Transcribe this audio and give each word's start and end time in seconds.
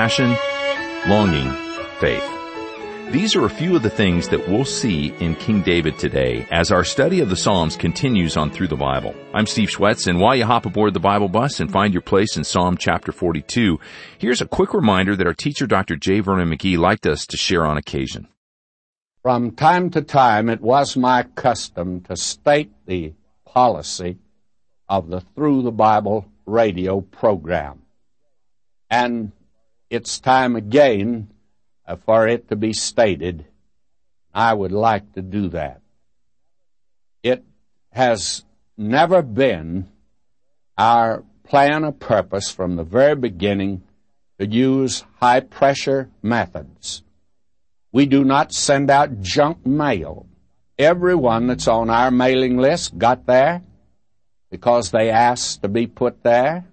passion, 0.00 0.34
longing, 1.10 1.52
faith. 1.98 2.24
These 3.12 3.36
are 3.36 3.44
a 3.44 3.50
few 3.50 3.76
of 3.76 3.82
the 3.82 3.90
things 3.90 4.30
that 4.30 4.48
we'll 4.48 4.64
see 4.64 5.12
in 5.20 5.34
King 5.34 5.60
David 5.60 5.98
today 5.98 6.46
as 6.50 6.72
our 6.72 6.84
study 6.84 7.20
of 7.20 7.28
the 7.28 7.36
Psalms 7.36 7.76
continues 7.76 8.34
on 8.34 8.50
through 8.50 8.68
the 8.68 8.76
Bible. 8.76 9.14
I'm 9.34 9.44
Steve 9.44 9.68
Schwitzer, 9.68 10.08
and 10.08 10.18
while 10.18 10.34
you 10.34 10.46
hop 10.46 10.64
aboard 10.64 10.94
the 10.94 11.00
Bible 11.00 11.28
bus 11.28 11.60
and 11.60 11.70
find 11.70 11.92
your 11.92 12.00
place 12.00 12.38
in 12.38 12.44
Psalm 12.44 12.78
chapter 12.78 13.12
42, 13.12 13.78
here's 14.16 14.40
a 14.40 14.46
quick 14.46 14.72
reminder 14.72 15.14
that 15.16 15.26
our 15.26 15.34
teacher 15.34 15.66
Dr. 15.66 15.96
J. 15.96 16.20
Vernon 16.20 16.48
McGee 16.48 16.78
liked 16.78 17.06
us 17.06 17.26
to 17.26 17.36
share 17.36 17.66
on 17.66 17.76
occasion. 17.76 18.26
From 19.20 19.50
time 19.50 19.90
to 19.90 20.00
time, 20.00 20.48
it 20.48 20.62
was 20.62 20.96
my 20.96 21.24
custom 21.24 22.00
to 22.04 22.16
state 22.16 22.72
the 22.86 23.12
policy 23.44 24.16
of 24.88 25.10
the 25.10 25.20
Through 25.20 25.60
the 25.60 25.72
Bible 25.72 26.24
radio 26.46 27.02
program. 27.02 27.82
And 28.88 29.32
it's 29.90 30.20
time 30.20 30.54
again 30.54 31.28
for 32.06 32.28
it 32.28 32.48
to 32.48 32.56
be 32.56 32.72
stated. 32.72 33.44
I 34.32 34.54
would 34.54 34.72
like 34.72 35.12
to 35.14 35.22
do 35.22 35.48
that. 35.48 35.80
It 37.22 37.44
has 37.90 38.44
never 38.76 39.20
been 39.20 39.88
our 40.78 41.24
plan 41.44 41.84
or 41.84 41.92
purpose 41.92 42.50
from 42.50 42.76
the 42.76 42.84
very 42.84 43.16
beginning 43.16 43.82
to 44.38 44.46
use 44.46 45.04
high 45.20 45.40
pressure 45.40 46.08
methods. 46.22 47.02
We 47.92 48.06
do 48.06 48.24
not 48.24 48.52
send 48.52 48.88
out 48.88 49.20
junk 49.20 49.66
mail. 49.66 50.26
Everyone 50.78 51.48
that's 51.48 51.66
on 51.66 51.90
our 51.90 52.12
mailing 52.12 52.56
list 52.56 52.96
got 52.96 53.26
there 53.26 53.62
because 54.50 54.92
they 54.92 55.10
asked 55.10 55.62
to 55.62 55.68
be 55.68 55.88
put 55.88 56.22
there 56.22 56.66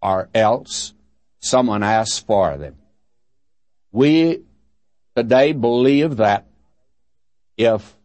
or 0.00 0.28
else 0.32 0.94
someone 1.40 1.82
asks 1.82 2.18
for 2.18 2.56
them. 2.56 2.76
We 3.92 4.42
today 5.16 5.52
believe 5.52 6.18
that 6.18 6.46
if 7.56 7.96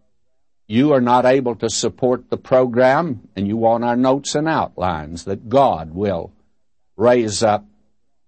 you 0.68 0.94
are 0.94 1.02
not 1.02 1.26
able 1.26 1.56
to 1.56 1.70
support 1.70 2.30
the 2.30 2.38
program 2.38 3.28
and 3.36 3.48
you 3.48 3.56
want 3.56 3.84
our 3.84 3.96
notes 3.96 4.34
and 4.36 4.48
outlines, 4.48 5.26
that 5.26 5.48
God 5.48 5.94
will 5.94 6.34
raise 6.98 7.44
up 7.44 7.66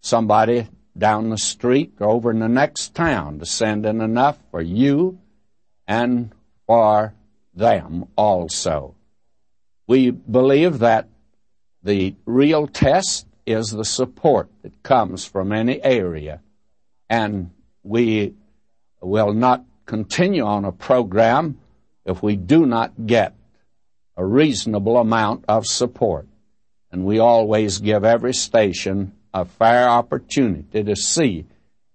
somebody 0.02 0.68
down 0.98 1.30
the 1.30 1.38
street 1.38 1.94
or 2.00 2.10
over 2.10 2.32
in 2.32 2.40
the 2.40 2.48
next 2.48 2.94
town 2.94 3.40
to 3.40 3.46
send 3.46 3.86
in 3.86 4.02
enough 4.02 4.38
for 4.52 4.62
you 4.62 5.20
and 5.88 6.32
for 6.66 7.14
them 7.56 8.06
also. 8.16 8.96
We 9.88 10.12
believe 10.12 10.80
that 10.80 11.08
the 11.84 12.16
real 12.26 12.68
test 12.68 13.26
is 13.48 13.70
the 13.70 13.86
support 13.86 14.50
that 14.62 14.84
comes 14.84 15.26
from 15.26 15.54
any 15.54 15.82
area, 15.82 16.42
and 17.10 17.50
we 17.82 18.36
will 19.02 19.34
not 19.34 19.64
continue 19.86 20.44
on 20.44 20.66
a 20.66 20.72
program 20.72 21.58
if 22.06 22.22
we 22.22 22.36
do 22.36 22.66
not 22.66 23.08
get 23.08 23.34
a 24.18 24.26
reasonable 24.26 24.98
amount 24.98 25.46
of 25.48 25.66
support. 25.66 26.28
And 26.92 27.06
we 27.06 27.20
always 27.20 27.80
give 27.80 28.04
every 28.04 28.34
station 28.34 29.14
a 29.34 29.46
fair 29.46 29.88
opportunity 29.88 30.84
to 30.84 30.96
see 30.96 31.46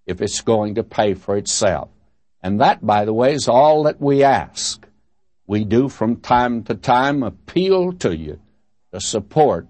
if 0.07 0.21
it's 0.21 0.41
going 0.41 0.75
to 0.75 0.83
pay 0.83 1.13
for 1.13 1.37
itself. 1.37 1.89
And 2.41 2.59
that, 2.61 2.85
by 2.85 3.05
the 3.05 3.13
way, 3.13 3.33
is 3.33 3.47
all 3.47 3.83
that 3.83 4.01
we 4.01 4.23
ask. 4.23 4.85
We 5.45 5.65
do 5.65 5.87
from 5.89 6.17
time 6.17 6.63
to 6.63 6.75
time 6.75 7.21
appeal 7.21 7.93
to 7.93 8.15
you 8.15 8.39
to 8.91 8.99
support 8.99 9.67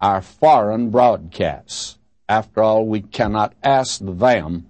our 0.00 0.20
foreign 0.20 0.90
broadcasts. 0.90 1.98
After 2.28 2.62
all, 2.62 2.86
we 2.86 3.00
cannot 3.00 3.54
ask 3.62 4.00
them 4.02 4.66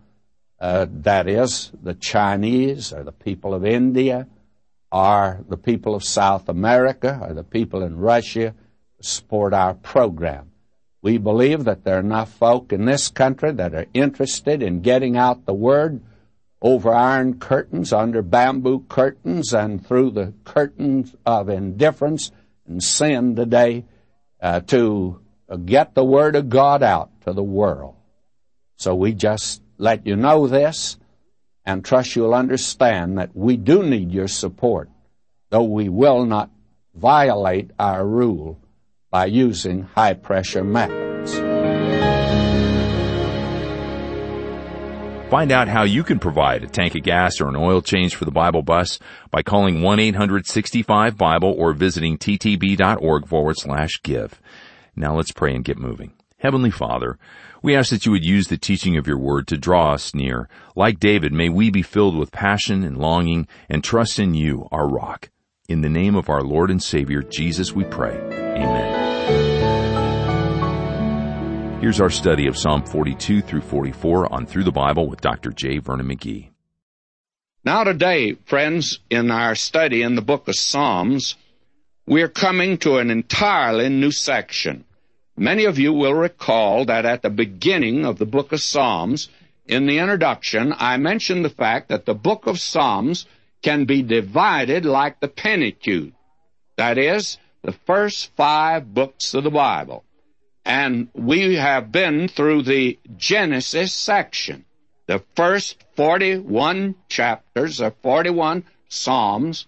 uh, 0.61 0.87
that 0.91 1.28
is, 1.28 1.71
the 1.83 1.94
Chinese 1.94 2.93
or 2.93 3.05
the 3.05 3.12
people 3.12 3.55
of 3.55 3.65
India 3.65 4.27
or 4.91 5.44
the 5.49 5.56
people 5.56 5.94
of 5.94 6.03
South 6.03 6.49
America 6.49 7.21
or 7.22 7.34
the 7.34 7.44
people 7.44 7.83
in 7.83 7.97
Russia 7.97 8.55
support 9.00 9.55
our 9.55 9.75
program. 9.75 10.50
We 11.00 11.19
believe 11.19 11.65
that 11.65 11.84
there 11.84 11.97
are 11.97 12.00
enough 12.00 12.33
folk 12.33 12.72
in 12.72 12.84
this 12.84 13.09
country 13.09 13.53
that 13.53 13.75
are 13.75 13.87
interested 13.95 14.62
in 14.62 14.81
getting 14.81 15.16
out 15.16 15.47
the 15.47 15.55
word 15.55 16.03
over 16.60 16.93
iron 16.93 17.39
curtains, 17.39 17.93
under 17.93 18.21
bamboo 18.21 18.84
curtains, 18.89 19.53
and 19.53 19.87
through 19.87 20.10
the 20.10 20.34
curtains 20.45 21.15
of 21.25 21.49
indifference 21.49 22.33
and 22.66 22.83
sin 22.83 23.37
today 23.37 23.84
uh, 24.41 24.60
to 24.60 25.21
get 25.65 25.94
the 25.94 26.04
word 26.04 26.37
of 26.37 26.49
God 26.49 26.82
out 26.82 27.10
to 27.22 27.32
the 27.32 27.43
world. 27.43 27.97
So 28.76 28.94
we 28.94 29.12
just 29.12 29.62
let 29.78 30.06
you 30.06 30.16
know 30.16 30.47
this 30.47 30.99
and 31.65 31.84
trust 31.84 32.16
you'll 32.16 32.34
understand 32.34 33.19
that 33.19 33.34
we 33.34 33.56
do 33.56 33.82
need 33.82 34.12
your 34.12 34.28
support, 34.28 34.88
though 35.50 35.65
we 35.65 35.88
will 35.88 36.25
not 36.25 36.50
violate 36.94 37.71
our 37.78 38.06
rule 38.06 38.59
by 39.10 39.27
using 39.27 39.82
high 39.82 40.15
pressure 40.15 40.65
methods. 40.65 41.57
Find 45.31 45.53
out 45.53 45.69
how 45.69 45.83
you 45.83 46.05
can 46.05 46.19
provide 46.19 46.65
a 46.65 46.69
tank 46.69 46.94
of 46.94 47.03
gas 47.03 47.39
or 47.39 47.49
an 47.49 47.56
oil 47.56 47.83
change 47.83 48.15
for 48.15 48.25
the 48.25 48.31
Bible 48.31 48.62
bus 48.62 48.99
by 49.31 49.43
calling 49.43 49.81
1-865-BIBLE 49.81 51.53
or 51.53 51.75
visiting 51.75 52.16
ttb.org 52.16 53.28
forward 53.28 53.59
slash 53.59 54.00
give. 54.03 54.41
Now 54.97 55.15
let's 55.15 55.31
pray 55.31 55.55
and 55.55 55.62
get 55.62 55.77
moving. 55.77 56.15
Heavenly 56.39 56.71
Father, 56.71 57.19
we 57.62 57.77
ask 57.77 57.91
that 57.91 58.06
you 58.06 58.12
would 58.12 58.25
use 58.25 58.49
the 58.49 58.56
teaching 58.56 58.97
of 58.97 59.06
your 59.06 59.19
word 59.19 59.47
to 59.49 59.59
draw 59.59 59.93
us 59.93 60.15
near. 60.15 60.49
Like 60.75 60.99
David, 60.99 61.34
may 61.34 61.50
we 61.50 61.69
be 61.69 61.83
filled 61.83 62.16
with 62.16 62.33
passion 62.33 62.83
and 62.83 62.97
longing 62.97 63.47
and 63.69 63.84
trust 63.84 64.19
in 64.19 64.33
you, 64.33 64.66
our 64.72 64.89
rock. 64.89 65.28
In 65.69 65.83
the 65.83 65.91
name 65.91 66.16
of 66.16 66.31
our 66.31 66.41
Lord 66.41 66.71
and 66.71 66.83
Savior, 66.83 67.21
Jesus, 67.21 67.75
we 67.75 67.84
pray. 67.84 68.16
Amen. 68.16 68.88
Here's 71.81 72.00
our 72.00 72.11
study 72.11 72.49
of 72.49 72.59
Psalm 72.59 72.83
42 72.83 73.41
through 73.41 73.61
44 73.61 74.33
on 74.33 74.47
Through 74.47 74.65
the 74.65 74.72
Bible 74.72 75.09
with 75.09 75.21
Dr. 75.21 75.50
J. 75.50 75.78
Vernon 75.78 76.09
McGee. 76.09 76.49
Now 77.65 77.84
today, 77.84 78.33
friends, 78.47 78.99
in 79.11 79.31
our 79.31 79.55
study 79.55 80.03
in 80.03 80.16
the 80.16 80.22
book 80.22 80.49
of 80.49 80.56
Psalms, 80.56 81.37
we're 82.05 82.28
coming 82.28 82.78
to 82.78 82.99
an 82.99 83.12
entirely 83.12 83.89
new 83.91 84.11
section. 84.11 84.87
Many 85.37 85.66
of 85.66 85.78
you 85.78 85.93
will 85.93 86.15
recall 86.15 86.84
that 86.87 87.05
at 87.05 87.22
the 87.22 87.31
beginning 87.31 88.05
of 88.05 88.19
the 88.19 88.27
book 88.27 88.50
of 88.50 88.60
Psalms, 88.60 89.28
in 89.65 89.87
the 89.87 89.99
introduction, 89.99 90.75
I 90.77 90.97
mentioned 90.97 91.45
the 91.45 91.49
fact 91.50 91.91
that 91.91 92.06
the 92.06 92.15
book 92.15 92.49
of 92.49 92.59
Psalms 92.59 93.25
can 93.62 93.84
be 93.84 94.03
divided 94.03 94.84
like 94.84 95.21
the 95.21 95.28
Pentateuch. 95.28 96.12
That 96.77 96.99
is, 96.99 97.39
the 97.62 97.72
first 97.87 98.34
five 98.34 98.93
books 98.93 99.33
of 99.34 99.45
the 99.45 99.50
Bible. 99.50 100.03
And 100.68 101.08
we 101.14 101.54
have 101.54 101.90
been 101.90 102.28
through 102.28 102.62
the 102.62 102.98
Genesis 103.16 103.94
section. 103.94 104.66
The 105.06 105.24
first 105.34 105.82
41 105.96 106.94
chapters 107.08 107.80
or 107.80 107.94
41 108.02 108.64
Psalms 108.90 109.66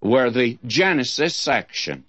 were 0.00 0.28
the 0.28 0.58
Genesis 0.66 1.36
section. 1.36 2.04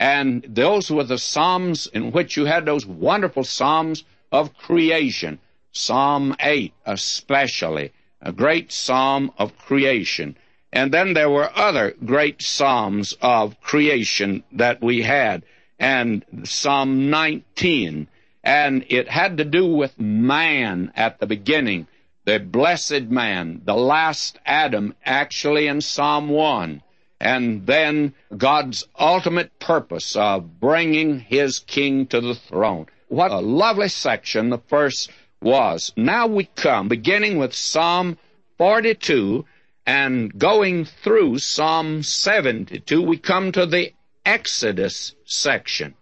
And 0.00 0.44
those 0.48 0.90
were 0.90 1.04
the 1.04 1.18
Psalms 1.18 1.86
in 1.86 2.10
which 2.10 2.36
you 2.36 2.46
had 2.46 2.64
those 2.66 2.84
wonderful 2.84 3.44
Psalms 3.44 4.02
of 4.32 4.56
creation. 4.58 5.38
Psalm 5.70 6.34
8, 6.40 6.74
especially, 6.84 7.92
a 8.20 8.32
great 8.32 8.72
Psalm 8.72 9.30
of 9.38 9.56
creation. 9.56 10.36
And 10.72 10.92
then 10.92 11.12
there 11.12 11.30
were 11.30 11.56
other 11.56 11.94
great 12.04 12.42
Psalms 12.42 13.16
of 13.22 13.60
creation 13.60 14.42
that 14.50 14.82
we 14.82 15.02
had, 15.02 15.44
and 15.78 16.24
Psalm 16.44 17.10
19. 17.10 18.08
And 18.42 18.84
it 18.88 19.08
had 19.08 19.38
to 19.38 19.44
do 19.44 19.66
with 19.66 19.98
man 19.98 20.92
at 20.94 21.18
the 21.18 21.26
beginning, 21.26 21.86
the 22.24 22.38
blessed 22.38 23.04
man, 23.04 23.62
the 23.64 23.74
last 23.74 24.38
Adam, 24.44 24.94
actually 25.04 25.66
in 25.66 25.80
Psalm 25.80 26.28
1 26.28 26.82
and 27.20 27.66
then 27.66 28.14
God's 28.36 28.86
ultimate 28.98 29.58
purpose 29.58 30.14
of 30.14 30.60
bringing 30.60 31.20
His 31.20 31.58
King 31.60 32.06
to 32.08 32.20
the 32.20 32.34
throne. 32.34 32.86
What 33.08 33.30
a 33.30 33.40
lovely 33.40 33.88
section 33.88 34.50
the 34.50 34.58
first 34.58 35.10
was. 35.40 35.92
Now 35.96 36.26
we 36.26 36.44
come, 36.44 36.88
beginning 36.88 37.38
with 37.38 37.54
Psalm 37.54 38.18
42 38.58 39.44
and 39.86 40.36
going 40.38 40.84
through 40.84 41.38
Psalm 41.38 42.02
72, 42.02 43.02
we 43.02 43.16
come 43.16 43.52
to 43.52 43.66
the 43.66 43.92
Exodus 44.24 45.14
section. 45.24 45.94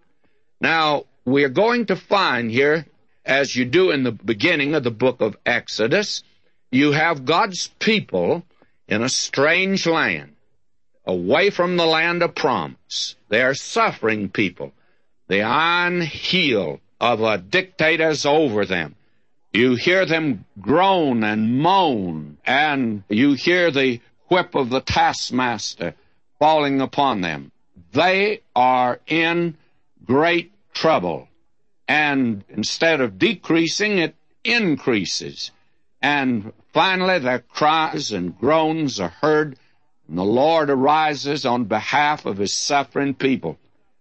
Now, 0.60 1.04
we 1.24 1.44
are 1.44 1.48
going 1.48 1.86
to 1.86 1.96
find 1.96 2.50
here, 2.50 2.86
as 3.24 3.54
you 3.54 3.64
do 3.64 3.90
in 3.90 4.02
the 4.02 4.12
beginning 4.12 4.74
of 4.74 4.84
the 4.84 4.90
book 4.90 5.20
of 5.20 5.36
Exodus, 5.44 6.22
you 6.70 6.92
have 6.92 7.24
God's 7.24 7.69
people 7.78 8.44
in 8.88 9.02
a 9.02 9.08
strange 9.08 9.86
land 9.86 10.34
away 11.04 11.50
from 11.50 11.76
the 11.76 11.86
land 11.86 12.22
of 12.22 12.34
promise. 12.34 13.16
They 13.28 13.42
are 13.42 13.54
suffering 13.54 14.28
people. 14.28 14.72
The 15.28 15.42
iron 15.42 16.00
heel 16.00 16.80
of 17.00 17.20
a 17.22 17.38
dictator 17.38 18.10
is 18.10 18.26
over 18.26 18.64
them. 18.64 18.94
You 19.52 19.74
hear 19.74 20.06
them 20.06 20.44
groan 20.60 21.24
and 21.24 21.58
moan, 21.58 22.38
and 22.46 23.04
you 23.08 23.34
hear 23.34 23.70
the 23.70 24.00
whip 24.28 24.54
of 24.54 24.70
the 24.70 24.80
taskmaster 24.80 25.94
falling 26.38 26.80
upon 26.80 27.20
them. 27.20 27.52
They 27.92 28.40
are 28.54 29.00
in 29.06 29.56
great 30.04 30.52
trouble. 30.72 31.28
And 31.86 32.44
instead 32.48 33.00
of 33.00 33.18
decreasing, 33.18 33.98
it 33.98 34.14
increases. 34.44 35.50
And 36.00 36.52
finally, 36.72 37.18
their 37.18 37.40
cries 37.40 38.12
and 38.12 38.36
groans 38.38 38.98
are 38.98 39.14
heard, 39.20 39.56
and 40.08 40.18
the 40.18 40.24
Lord 40.24 40.70
arises 40.70 41.46
on 41.46 41.64
behalf 41.64 42.26
of 42.26 42.38
his 42.38 42.54
suffering 42.54 43.14
people. 43.14 43.58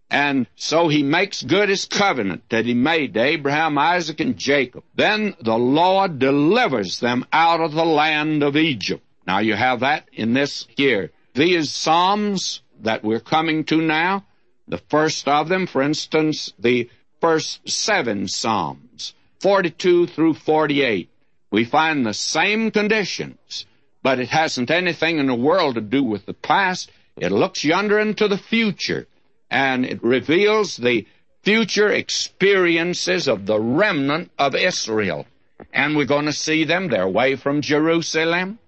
And 0.10 0.48
so 0.56 0.90
he 0.90 1.04
makes 1.04 1.42
good 1.42 1.70
his 1.70 1.86
covenant 1.86 2.50
that 2.50 2.66
he 2.66 2.74
made 2.74 3.14
to 3.14 3.22
Abraham, 3.22 3.78
Isaac, 3.78 4.20
and 4.20 4.36
Jacob. 4.38 4.84
Then 4.96 5.36
the 5.40 5.58
Lord 5.58 6.20
delivers 6.20 7.00
them 7.00 7.26
out 7.32 7.62
of 7.62 7.72
the 7.72 7.86
land 7.86 8.44
of 8.44 8.58
Egypt. 8.58 9.06
Now 9.26 9.40
you 9.40 9.56
have 9.56 9.80
that 9.82 10.10
in 10.12 10.34
this 10.34 10.68
here. 10.76 11.12
These 11.34 11.72
Psalms 11.72 12.62
that 12.84 13.04
we're 13.04 13.20
coming 13.20 13.64
to 13.66 13.82
now, 13.82 14.26
the 14.68 14.78
first 14.90 15.28
of 15.28 15.50
them, 15.50 15.68
for 15.68 15.82
instance, 15.82 16.54
the 16.60 16.90
first 17.20 17.68
seven 17.70 18.28
Psalms, 18.28 19.14
42 19.40 20.08
through 20.08 20.34
48, 20.34 21.10
we 21.52 21.66
find 21.66 22.06
the 22.06 22.14
same 22.14 22.72
conditions, 22.72 23.66
but 24.02 24.20
it 24.20 24.30
hasn't 24.30 24.72
anything 24.72 25.20
in 25.20 25.28
the 25.28 25.36
world 25.36 25.76
to 25.76 25.82
do 25.82 26.04
with 26.04 26.26
the 26.26 26.34
past. 26.34 26.90
It 27.18 27.32
looks 27.32 27.64
yonder 27.64 28.00
into 28.00 28.28
the 28.28 28.38
future 28.38 29.08
and 29.50 29.86
it 29.86 30.02
reveals 30.02 30.78
the 30.78 31.06
future 31.44 31.90
experiences 31.90 33.28
of 33.28 33.46
the 33.46 33.60
remnant 33.60 34.32
of 34.40 34.56
Israel. 34.56 35.28
And 35.74 35.96
we're 35.96 36.06
going 36.06 36.26
to 36.26 36.34
see 36.34 36.64
them. 36.64 36.88
They're 36.88 37.04
away 37.04 37.36
from 37.36 37.62
Jerusalem. 37.62 38.60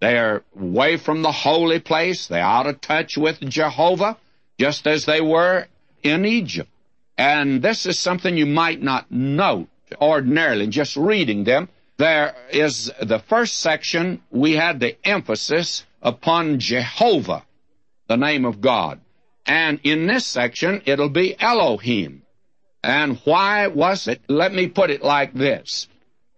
They're 0.00 0.42
away 0.58 0.96
from 0.96 1.22
the 1.22 1.32
holy 1.32 1.80
place. 1.80 2.26
They're 2.26 2.42
out 2.42 2.66
of 2.66 2.80
touch 2.80 3.16
with 3.16 3.40
Jehovah, 3.40 4.16
just 4.58 4.86
as 4.86 5.04
they 5.04 5.20
were 5.20 5.66
in 6.02 6.24
Egypt. 6.24 6.70
And 7.16 7.60
this 7.62 7.84
is 7.86 7.98
something 7.98 8.36
you 8.36 8.46
might 8.46 8.80
not 8.80 9.10
note 9.10 9.68
ordinarily 10.00 10.68
just 10.68 10.96
reading 10.96 11.44
them. 11.44 11.68
There 11.96 12.34
is 12.52 12.92
the 13.02 13.18
first 13.18 13.58
section, 13.58 14.22
we 14.30 14.52
had 14.52 14.78
the 14.78 14.96
emphasis 15.04 15.84
upon 16.00 16.60
Jehovah, 16.60 17.44
the 18.06 18.16
name 18.16 18.44
of 18.44 18.60
God. 18.60 19.00
And 19.46 19.80
in 19.82 20.06
this 20.06 20.24
section, 20.24 20.82
it'll 20.86 21.08
be 21.08 21.34
Elohim. 21.40 22.22
And 22.84 23.18
why 23.24 23.66
was 23.66 24.06
it? 24.06 24.20
Let 24.28 24.54
me 24.54 24.68
put 24.68 24.90
it 24.90 25.02
like 25.02 25.34
this. 25.34 25.88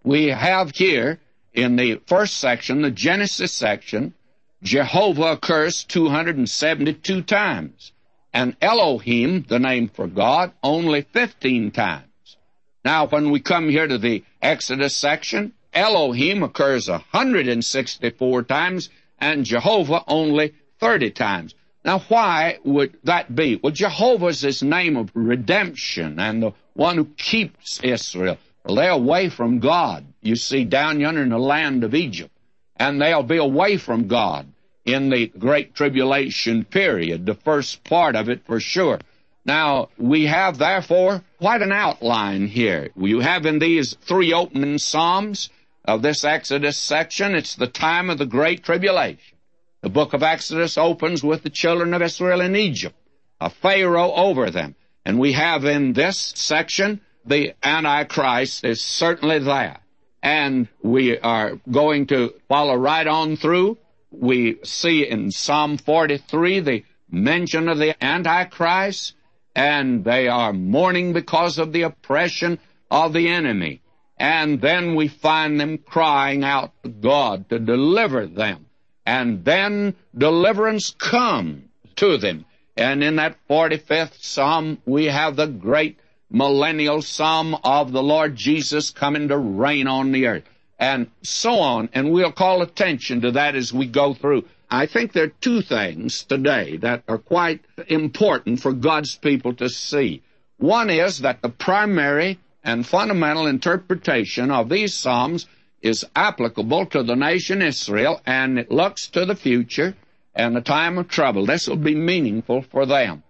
We 0.03 0.29
have 0.29 0.71
here 0.75 1.21
in 1.53 1.77
the 1.77 2.01
first 2.07 2.37
section, 2.37 2.83
the 2.83 2.91
Genesis 2.91 3.53
section, 3.53 4.15
Jehovah 4.63 5.33
occurs 5.33 5.85
272 5.85 7.23
times. 7.23 7.93
And 8.33 8.57
Elohim, 8.61 9.45
the 9.49 9.59
name 9.59 9.89
for 9.89 10.07
God, 10.07 10.53
only 10.63 11.03
15 11.03 11.73
times. 11.73 12.37
Now, 12.85 13.07
when 13.07 13.31
we 13.31 13.41
come 13.41 13.69
here 13.69 13.87
to 13.87 13.99
the 13.99 14.25
Exodus 14.41 14.95
section, 14.95 15.53
Elohim 15.73 16.43
occurs 16.43 16.89
164 16.89 18.43
times 18.45 18.91
and 19.19 19.45
Jehovah 19.45 20.03
only 20.07 20.55
30 20.79 21.11
times. 21.11 21.55
Now, 21.85 22.01
why 22.09 22.59
would 22.65 22.97
that 23.05 23.35
be? 23.35 23.57
Well, 23.57 23.73
Jehovah's 23.73 24.41
his 24.41 24.63
name 24.63 24.97
of 24.97 25.11
redemption 25.15 26.19
and 26.19 26.43
the 26.43 26.53
one 26.75 26.97
who 26.97 27.07
keeps 27.17 27.81
Israel. 27.83 28.39
Well, 28.65 28.77
they're 28.77 28.91
away 28.91 29.29
from 29.29 29.61
God, 29.61 30.07
you 30.23 30.37
see, 30.37 30.65
down 30.65 31.01
yonder 31.01 31.23
in 31.23 31.31
the 31.31 31.39
land 31.39 31.85
of 31.85 31.95
Egypt. 31.95 32.35
And 32.77 33.01
they'll 33.01 33.23
be 33.23 33.37
away 33.37 33.77
from 33.77 34.09
God 34.09 34.47
in 34.85 35.11
the 35.11 35.27
Great 35.27 35.75
Tribulation 35.75 36.65
period, 36.65 37.27
the 37.27 37.35
first 37.35 37.85
part 37.85 38.17
of 38.17 38.29
it 38.29 38.45
for 38.47 38.61
sure. 38.61 38.99
Now, 39.45 39.89
we 39.97 40.27
have, 40.27 40.59
therefore, 40.59 41.23
quite 41.39 41.63
an 41.63 41.73
outline 41.73 42.47
here. 42.47 42.91
You 42.97 43.21
have 43.21 43.47
in 43.47 43.59
these 43.59 43.97
three 44.03 44.33
opening 44.33 44.79
Psalms 44.79 45.51
of 45.85 46.03
this 46.03 46.25
Exodus 46.25 46.77
section, 46.77 47.35
it's 47.35 47.55
the 47.55 47.67
time 47.67 48.11
of 48.11 48.19
the 48.19 48.27
Great 48.27 48.63
Tribulation. 48.63 49.37
The 49.83 49.89
book 49.89 50.13
of 50.13 50.23
Exodus 50.23 50.77
opens 50.77 51.23
with 51.25 51.43
the 51.43 51.51
children 51.51 51.95
of 51.95 52.03
Israel 52.03 52.43
in 52.43 52.55
Egypt, 52.55 52.97
a 53.41 53.49
Pharaoh 53.49 54.13
over 54.13 54.51
them. 54.51 54.75
And 55.07 55.19
we 55.19 55.33
have 55.33 55.65
in 55.65 55.95
this 55.95 56.35
section, 56.37 57.01
the 57.25 57.55
Antichrist 57.63 58.65
is 58.65 58.83
certainly 58.83 59.39
there. 59.39 59.79
And 60.23 60.69
we 60.83 61.19
are 61.19 61.59
going 61.71 62.07
to 62.09 62.35
follow 62.49 62.75
right 62.75 63.07
on 63.07 63.37
through. 63.37 63.79
We 64.11 64.59
see 64.65 65.07
in 65.07 65.31
Psalm 65.31 65.79
43 65.79 66.61
the 66.61 66.85
mention 67.11 67.69
of 67.69 67.79
the 67.79 68.03
Antichrist, 68.05 69.15
and 69.55 70.05
they 70.05 70.29
are 70.29 70.53
mourning 70.53 71.13
because 71.13 71.59
of 71.59 71.73
the 71.73 71.83
oppression 71.83 72.59
of 72.91 73.13
the 73.13 73.29
enemy. 73.29 73.83
And 74.19 74.61
then 74.61 74.95
we 74.95 75.09
find 75.09 75.59
them 75.59 75.79
crying 75.79 76.45
out 76.45 76.73
to 76.83 76.91
God 76.91 77.49
to 77.49 77.59
deliver 77.59 78.27
them 78.27 78.67
and 79.11 79.45
then 79.45 79.97
deliverance 80.17 80.91
comes 80.91 81.65
to 81.97 82.17
them. 82.17 82.45
And 82.77 83.03
in 83.03 83.17
that 83.17 83.37
45th 83.49 84.23
Psalm, 84.23 84.79
we 84.87 85.07
have 85.07 85.35
the 85.35 85.47
great 85.49 85.99
millennial 86.31 87.03
Psalm 87.03 87.57
of 87.65 87.93
the 87.93 88.03
Lord 88.03 88.37
Jesus 88.37 88.91
coming 88.91 89.29
to 89.29 89.37
reign 89.37 89.87
on 89.87 90.13
the 90.13 90.27
earth, 90.27 90.45
and 90.79 91.09
so 91.23 91.55
on. 91.55 91.89
And 91.93 92.13
we'll 92.13 92.33
call 92.33 92.63
attention 92.63 93.21
to 93.23 93.33
that 93.33 93.55
as 93.57 93.73
we 93.73 93.87
go 93.87 94.15
through. 94.15 94.45
I 94.71 94.87
think 94.87 95.13
there 95.13 95.25
are 95.25 95.33
two 95.41 95.63
things 95.63 96.23
today 96.23 96.77
that 96.79 97.03
are 97.09 97.19
quite 97.19 97.61
important 97.89 98.61
for 98.61 98.73
God's 98.73 99.17
people 99.17 99.53
to 99.55 99.69
see. 99.69 100.23
One 100.59 100.91
is 100.91 101.19
that 101.19 101.43
the 101.43 101.49
primary 101.49 102.39
and 102.63 102.87
fundamental 102.87 103.47
interpretation 103.47 104.51
of 104.51 104.69
these 104.69 104.95
Psalms 104.95 105.47
is 105.83 106.05
applicable 106.15 106.87
to 106.87 107.03
the 107.03 107.17
nation 107.17 107.63
Israel, 107.63 108.21
and 108.27 108.59
it 108.59 108.71
looks 108.71 109.09
to 109.09 109.25
the 109.25 109.35
future 109.35 109.97
and 110.35 110.55
the 110.55 110.61
time 110.61 110.99
of 110.99 111.09
trouble. 111.09 111.47
This 111.47 111.67
will 111.67 111.77
be 111.77 111.95
meaningful 111.95 112.63
for 112.63 112.87
them. 112.87 113.23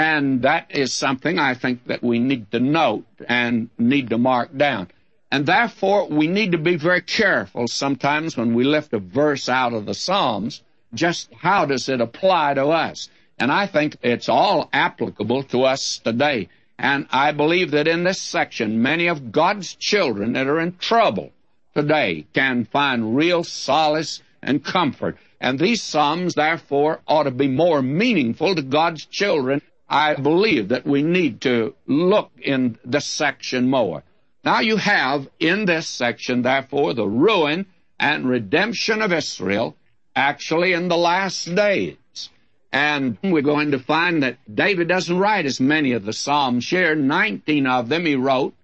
And 0.00 0.40
that 0.42 0.70
is 0.70 0.94
something 0.94 1.38
I 1.38 1.52
think 1.52 1.86
that 1.88 2.02
we 2.02 2.20
need 2.20 2.50
to 2.52 2.58
note 2.58 3.04
and 3.28 3.68
need 3.76 4.08
to 4.08 4.16
mark 4.16 4.56
down. 4.56 4.88
And 5.30 5.44
therefore, 5.44 6.08
we 6.08 6.26
need 6.26 6.52
to 6.52 6.58
be 6.58 6.76
very 6.76 7.02
careful 7.02 7.68
sometimes 7.68 8.34
when 8.34 8.54
we 8.54 8.64
lift 8.64 8.94
a 8.94 8.98
verse 8.98 9.46
out 9.46 9.74
of 9.74 9.84
the 9.84 9.92
Psalms, 9.92 10.62
just 10.94 11.30
how 11.34 11.66
does 11.66 11.90
it 11.90 12.00
apply 12.00 12.54
to 12.54 12.68
us? 12.68 13.10
And 13.38 13.52
I 13.52 13.66
think 13.66 13.98
it's 14.00 14.30
all 14.30 14.70
applicable 14.72 15.42
to 15.52 15.64
us 15.64 15.98
today. 15.98 16.48
And 16.78 17.06
I 17.10 17.32
believe 17.32 17.72
that 17.72 17.86
in 17.86 18.02
this 18.04 18.22
section, 18.22 18.80
many 18.80 19.06
of 19.06 19.30
God's 19.30 19.74
children 19.74 20.32
that 20.32 20.46
are 20.46 20.60
in 20.60 20.78
trouble 20.78 21.30
today 21.74 22.24
can 22.32 22.64
find 22.64 23.14
real 23.14 23.44
solace 23.44 24.22
and 24.42 24.64
comfort. 24.64 25.18
And 25.42 25.58
these 25.58 25.82
Psalms, 25.82 26.36
therefore, 26.36 27.00
ought 27.06 27.24
to 27.24 27.30
be 27.30 27.48
more 27.48 27.82
meaningful 27.82 28.54
to 28.54 28.62
God's 28.62 29.04
children. 29.04 29.60
I 29.90 30.14
believe 30.14 30.68
that 30.68 30.86
we 30.86 31.02
need 31.02 31.40
to 31.42 31.74
look 31.86 32.30
in 32.40 32.78
this 32.84 33.04
section 33.04 33.68
more. 33.68 34.04
Now 34.44 34.60
you 34.60 34.76
have 34.76 35.28
in 35.38 35.64
this 35.66 35.88
section, 35.88 36.42
therefore, 36.42 36.94
the 36.94 37.06
ruin 37.06 37.66
and 37.98 38.28
redemption 38.28 39.02
of 39.02 39.12
Israel 39.12 39.76
actually 40.14 40.72
in 40.72 40.88
the 40.88 40.96
last 40.96 41.54
days. 41.54 41.96
And 42.72 43.18
we're 43.22 43.42
going 43.42 43.72
to 43.72 43.80
find 43.80 44.22
that 44.22 44.38
David 44.52 44.86
doesn't 44.86 45.18
write 45.18 45.44
as 45.44 45.60
many 45.60 45.92
of 45.92 46.04
the 46.04 46.12
Psalms 46.12 46.70
here. 46.70 46.94
Nineteen 46.94 47.66
of 47.66 47.88
them 47.88 48.06
he 48.06 48.14
wrote 48.14 48.54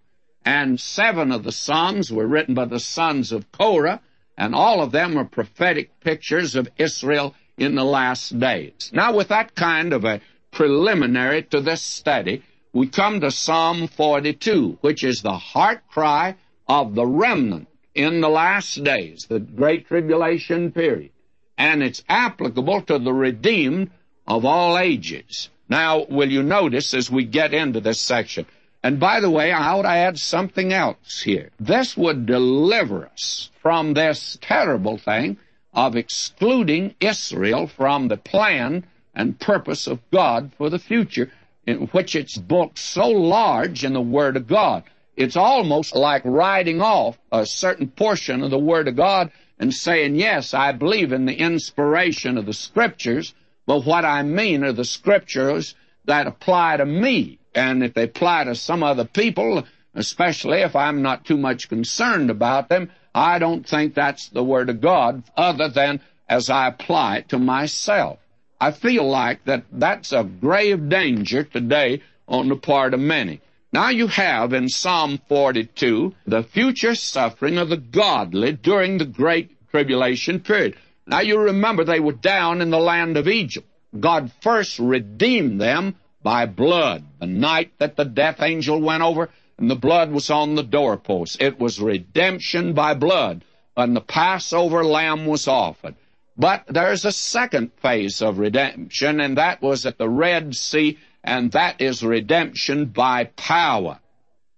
and 0.47 0.81
seven 0.81 1.33
of 1.33 1.43
the 1.43 1.51
Psalms 1.51 2.13
were 2.13 2.27
written 2.27 2.55
by 2.55 2.67
the 2.67 2.79
sons 2.79 3.33
of 3.33 3.51
Korah, 3.51 4.01
and 4.39 4.55
all 4.55 4.81
of 4.81 4.93
them 4.93 5.19
are 5.19 5.25
prophetic 5.25 5.99
pictures 5.99 6.55
of 6.55 6.69
Israel 6.79 7.35
in 7.59 7.75
the 7.75 7.85
last 7.85 8.39
days. 8.39 8.91
Now, 8.95 9.13
with 9.13 9.29
that 9.29 9.57
kind 9.57 9.93
of 9.93 10.05
a 10.05 10.21
preliminary 10.57 11.43
to 11.43 11.61
this 11.61 11.83
study, 11.83 12.43
we 12.73 12.87
come 12.87 13.21
to 13.21 13.31
Psalm 13.31 13.89
42, 13.89 14.79
which 14.81 15.05
is 15.05 15.21
the 15.21 15.37
heart 15.37 15.83
cry 15.91 16.35
of 16.67 16.95
the 16.95 17.07
remnant 17.07 17.69
in 17.95 18.23
the 18.23 18.31
last 18.31 18.83
days, 18.83 19.27
the 19.29 19.39
Great 19.39 19.87
Tribulation 19.87 20.73
period. 20.73 21.11
And 21.59 21.83
it's 21.83 22.03
applicable 22.09 22.81
to 22.83 22.99
the 22.99 23.13
redeemed 23.13 23.91
of 24.27 24.47
all 24.47 24.79
ages. 24.79 25.51
Now, 25.69 26.07
will 26.09 26.31
you 26.31 26.43
notice 26.43 26.95
as 26.95 27.11
we 27.11 27.25
get 27.25 27.53
into 27.53 27.81
this 27.81 28.01
section, 28.01 28.47
and 28.83 28.99
by 28.99 29.21
the 29.21 29.31
way, 29.31 29.53
I 29.53 29.73
ought 29.73 29.83
to 29.83 29.89
add 29.89 30.19
something 30.19 30.73
else 30.73 31.21
here. 31.21 31.51
This 31.61 31.99
would 31.99 32.25
deliver 32.25 33.07
us 33.07 33.51
from 33.61 33.93
this 33.93 34.39
terrible 34.41 34.97
thing 34.97 35.37
of 35.75 35.97
excluding 35.97 36.95
Israel 37.01 37.67
from 37.67 38.09
the 38.09 38.17
plan 38.17 38.87
and 39.17 39.41
purpose 39.41 39.87
of 39.87 39.99
God 40.13 40.53
for 40.59 40.69
the 40.69 40.79
future, 40.79 41.33
in 41.67 41.87
which 41.89 42.15
it's 42.15 42.37
booked 42.37 42.79
so 42.79 43.09
large 43.09 43.83
in 43.83 43.95
the 43.95 44.01
Word 44.01 44.37
of 44.37 44.47
God. 44.47 44.85
it's 45.17 45.37
almost 45.37 45.97
like 45.97 46.21
writing 46.27 46.83
off 46.83 47.19
a 47.33 47.47
certain 47.47 47.89
portion 47.89 48.43
of 48.43 48.51
the 48.51 48.59
Word 48.59 48.87
of 48.87 48.97
God 48.97 49.33
and 49.59 49.73
saying, 49.73 50.15
yes, 50.15 50.53
I 50.53 50.73
believe 50.73 51.11
in 51.11 51.25
the 51.25 51.35
inspiration 51.35 52.37
of 52.37 52.45
the 52.45 52.53
Scriptures, 52.53 53.33
but 53.67 53.87
what 53.87 54.05
I 54.05 54.23
mean 54.23 54.63
are 54.63 54.75
the 54.75 54.85
Scriptures 54.85 55.75
that 56.05 56.27
apply 56.27 56.77
to 56.77 56.85
me. 56.85 57.39
And 57.55 57.83
if 57.83 57.95
they 57.95 58.03
apply 58.03 58.45
to 58.45 58.55
some 58.55 58.83
other 58.83 59.07
people, 59.07 59.65
especially 59.95 60.59
if 60.59 60.77
I'm 60.77 61.01
not 61.01 61.25
too 61.25 61.39
much 61.39 61.71
concerned 61.71 62.29
about 62.29 62.69
them, 62.69 62.91
I 63.15 63.39
don't 63.39 63.67
think 63.67 63.95
that's 63.95 64.29
the 64.29 64.45
Word 64.45 64.69
of 64.69 64.83
God 64.83 65.23
other 65.35 65.71
than 65.71 66.01
as 66.29 66.51
I 66.51 66.69
apply 66.69 67.19
it 67.19 67.31
to 67.31 67.39
myself. 67.39 68.19
I 68.61 68.71
feel 68.71 69.07
like 69.09 69.45
that 69.45 69.65
that's 69.71 70.13
a 70.13 70.25
grave 70.25 70.89
danger 70.89 71.45
today 71.45 72.03
on 72.27 72.49
the 72.49 72.57
part 72.57 72.95
of 72.95 73.01
many. 73.01 73.41
Now 73.73 73.91
you 73.91 74.07
have 74.07 74.55
in 74.55 74.69
Psalm 74.69 75.21
42 75.29 76.15
the 76.27 76.43
future 76.43 76.95
suffering 76.95 77.59
of 77.59 77.69
the 77.69 77.77
godly 77.77 78.53
during 78.53 78.97
the 78.97 79.05
great 79.05 79.51
tribulation 79.71 80.41
period. 80.41 80.77
Now 81.07 81.21
you 81.21 81.39
remember 81.39 81.85
they 81.85 82.01
were 82.01 82.13
down 82.13 82.63
in 82.63 82.71
the 82.71 82.79
land 82.79 83.17
of 83.17 83.29
Egypt. 83.29 83.69
God 83.99 84.33
first 84.41 84.79
redeemed 84.79 85.61
them 85.61 85.97
by 86.23 86.47
blood. 86.47 87.05
The 87.21 87.27
night 87.27 87.73
that 87.79 87.97
the 87.97 88.05
death 88.05 88.41
angel 88.41 88.81
went 88.81 89.03
over 89.03 89.29
and 89.59 89.71
the 89.71 89.77
blood 89.77 90.11
was 90.11 90.31
on 90.31 90.55
the 90.55 90.63
doorpost. 90.63 91.41
It 91.41 91.61
was 91.61 91.81
redemption 91.81 92.73
by 92.73 92.95
blood. 92.95 93.45
And 93.77 93.95
the 93.95 94.01
Passover 94.01 94.85
lamb 94.85 95.27
was 95.27 95.47
offered. 95.47 95.95
But 96.39 96.65
there's 96.69 97.05
a 97.05 97.13
second 97.13 97.73
phase 97.81 98.21
of 98.21 98.39
redemption, 98.39 99.21
and 99.21 99.39
that 99.39 99.63
was 99.63 99.87
at 99.87 99.99
the 99.99 100.09
Red 100.09 100.55
Sea 100.55 100.99
and 101.27 101.51
that 101.53 101.81
is 101.81 102.05
redemption 102.05 102.87
by 102.87 103.25
power. 103.25 103.99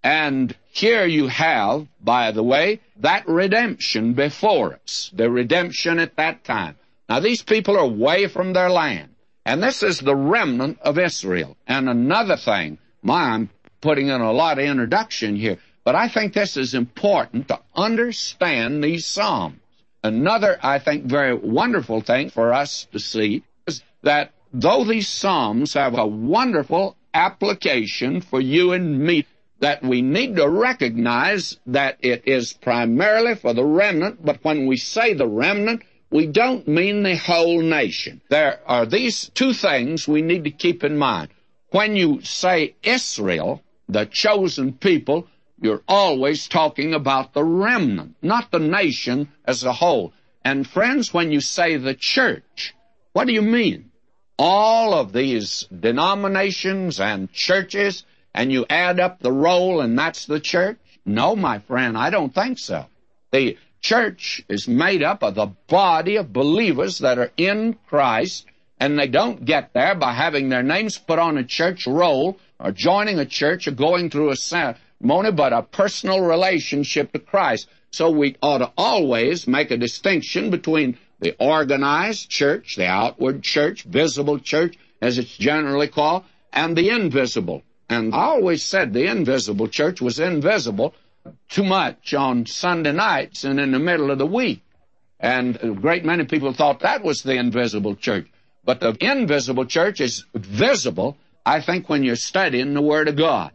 And 0.04 0.54
here 0.70 1.06
you 1.06 1.26
have, 1.26 1.88
by 2.00 2.30
the 2.30 2.42
way, 2.42 2.80
that 2.98 3.26
redemption 3.26 4.12
before 4.12 4.74
us, 4.74 5.10
the 5.14 5.30
redemption 5.30 5.98
at 5.98 6.16
that 6.16 6.44
time. 6.44 6.76
Now, 7.08 7.20
these 7.20 7.42
people 7.42 7.76
are 7.76 7.80
away 7.80 8.28
from 8.28 8.52
their 8.52 8.68
land, 8.68 9.14
and 9.46 9.62
this 9.62 9.82
is 9.82 9.98
the 9.98 10.14
remnant 10.14 10.78
of 10.82 10.98
Israel. 10.98 11.56
And 11.66 11.88
another 11.88 12.36
thing, 12.36 12.78
my, 13.02 13.30
I'm 13.30 13.50
putting 13.80 14.08
in 14.08 14.20
a 14.20 14.32
lot 14.32 14.58
of 14.58 14.64
introduction 14.66 15.36
here, 15.36 15.56
but 15.84 15.94
I 15.94 16.08
think 16.08 16.34
this 16.34 16.58
is 16.58 16.74
important 16.74 17.48
to 17.48 17.60
understand 17.74 18.84
these 18.84 19.06
Psalms. 19.06 19.58
Another, 20.02 20.58
I 20.62 20.78
think, 20.78 21.04
very 21.04 21.34
wonderful 21.34 22.00
thing 22.00 22.30
for 22.30 22.52
us 22.52 22.86
to 22.92 22.98
see 22.98 23.42
is 23.66 23.82
that 24.02 24.32
though 24.52 24.84
these 24.84 25.08
Psalms 25.08 25.74
have 25.74 25.98
a 25.98 26.06
wonderful 26.06 26.96
application 27.12 28.20
for 28.20 28.40
you 28.40 28.72
and 28.72 29.00
me, 29.00 29.26
that 29.60 29.82
we 29.82 30.02
need 30.02 30.36
to 30.36 30.48
recognize 30.48 31.58
that 31.66 31.98
it 32.00 32.22
is 32.26 32.52
primarily 32.52 33.34
for 33.34 33.52
the 33.52 33.64
remnant, 33.64 34.24
but 34.24 34.38
when 34.44 34.66
we 34.66 34.76
say 34.76 35.14
the 35.14 35.26
remnant, 35.26 35.82
we 36.10 36.26
don't 36.26 36.68
mean 36.68 37.02
the 37.02 37.16
whole 37.16 37.60
nation. 37.60 38.20
There 38.28 38.60
are 38.66 38.86
these 38.86 39.30
two 39.34 39.52
things 39.52 40.06
we 40.06 40.22
need 40.22 40.44
to 40.44 40.50
keep 40.50 40.84
in 40.84 40.96
mind. 40.96 41.30
When 41.70 41.96
you 41.96 42.22
say 42.22 42.76
Israel, 42.82 43.62
the 43.88 44.06
chosen 44.06 44.72
people, 44.74 45.26
you're 45.60 45.82
always 45.88 46.48
talking 46.48 46.94
about 46.94 47.34
the 47.34 47.44
remnant, 47.44 48.16
not 48.22 48.50
the 48.50 48.58
nation 48.58 49.28
as 49.44 49.64
a 49.64 49.72
whole. 49.72 50.12
And 50.44 50.66
friends, 50.66 51.12
when 51.12 51.32
you 51.32 51.40
say 51.40 51.76
the 51.76 51.94
church, 51.94 52.74
what 53.12 53.26
do 53.26 53.32
you 53.32 53.42
mean? 53.42 53.88
all 54.38 54.94
of 54.94 55.12
these 55.12 55.66
denominations 55.80 57.00
and 57.00 57.32
churches 57.32 58.04
and 58.32 58.52
you 58.52 58.64
add 58.70 59.00
up 59.00 59.18
the 59.18 59.32
roll 59.32 59.80
and 59.80 59.98
that's 59.98 60.26
the 60.26 60.40
church? 60.40 60.78
No, 61.04 61.34
my 61.34 61.58
friend, 61.58 61.98
I 61.98 62.10
don't 62.10 62.34
think 62.34 62.58
so. 62.58 62.86
The 63.32 63.58
church 63.80 64.44
is 64.48 64.68
made 64.68 65.02
up 65.02 65.22
of 65.22 65.34
the 65.34 65.52
body 65.66 66.16
of 66.16 66.32
believers 66.32 66.98
that 66.98 67.18
are 67.18 67.32
in 67.36 67.76
Christ 67.88 68.46
and 68.78 68.96
they 68.96 69.08
don't 69.08 69.44
get 69.44 69.72
there 69.72 69.96
by 69.96 70.12
having 70.12 70.48
their 70.48 70.62
names 70.62 70.98
put 70.98 71.18
on 71.18 71.36
a 71.36 71.44
church 71.44 71.86
roll 71.86 72.38
or 72.60 72.70
joining 72.70 73.18
a 73.18 73.26
church 73.26 73.66
or 73.66 73.72
going 73.72 74.08
through 74.08 74.30
a 74.30 74.36
ceremony, 75.00 75.32
but 75.32 75.52
a 75.52 75.62
personal 75.62 76.20
relationship 76.20 77.12
to 77.12 77.18
Christ. 77.18 77.68
So 77.90 78.10
we 78.10 78.36
ought 78.42 78.58
to 78.58 78.72
always 78.76 79.46
make 79.46 79.70
a 79.70 79.76
distinction 79.76 80.50
between 80.50 80.98
the 81.20 81.34
organized 81.38 82.28
church, 82.28 82.76
the 82.76 82.86
outward 82.86 83.42
church, 83.42 83.84
visible 83.84 84.38
church, 84.38 84.76
as 85.00 85.18
it's 85.18 85.36
generally 85.36 85.88
called, 85.88 86.24
and 86.52 86.76
the 86.76 86.90
invisible. 86.90 87.62
And 87.88 88.14
I 88.14 88.24
always 88.24 88.62
said 88.62 88.92
the 88.92 89.10
invisible 89.10 89.68
church 89.68 90.00
was 90.00 90.20
invisible 90.20 90.94
too 91.48 91.64
much 91.64 92.14
on 92.14 92.46
Sunday 92.46 92.92
nights 92.92 93.44
and 93.44 93.58
in 93.58 93.72
the 93.72 93.78
middle 93.78 94.10
of 94.10 94.18
the 94.18 94.26
week. 94.26 94.62
And 95.20 95.56
a 95.56 95.70
great 95.70 96.04
many 96.04 96.24
people 96.24 96.52
thought 96.52 96.80
that 96.80 97.02
was 97.02 97.22
the 97.22 97.34
invisible 97.34 97.96
church. 97.96 98.26
But 98.64 98.80
the 98.80 98.96
invisible 99.00 99.64
church 99.64 100.00
is 100.00 100.24
visible, 100.34 101.16
I 101.44 101.60
think, 101.60 101.88
when 101.88 102.04
you're 102.04 102.16
studying 102.16 102.74
the 102.74 102.82
Word 102.82 103.08
of 103.08 103.16
God. 103.16 103.52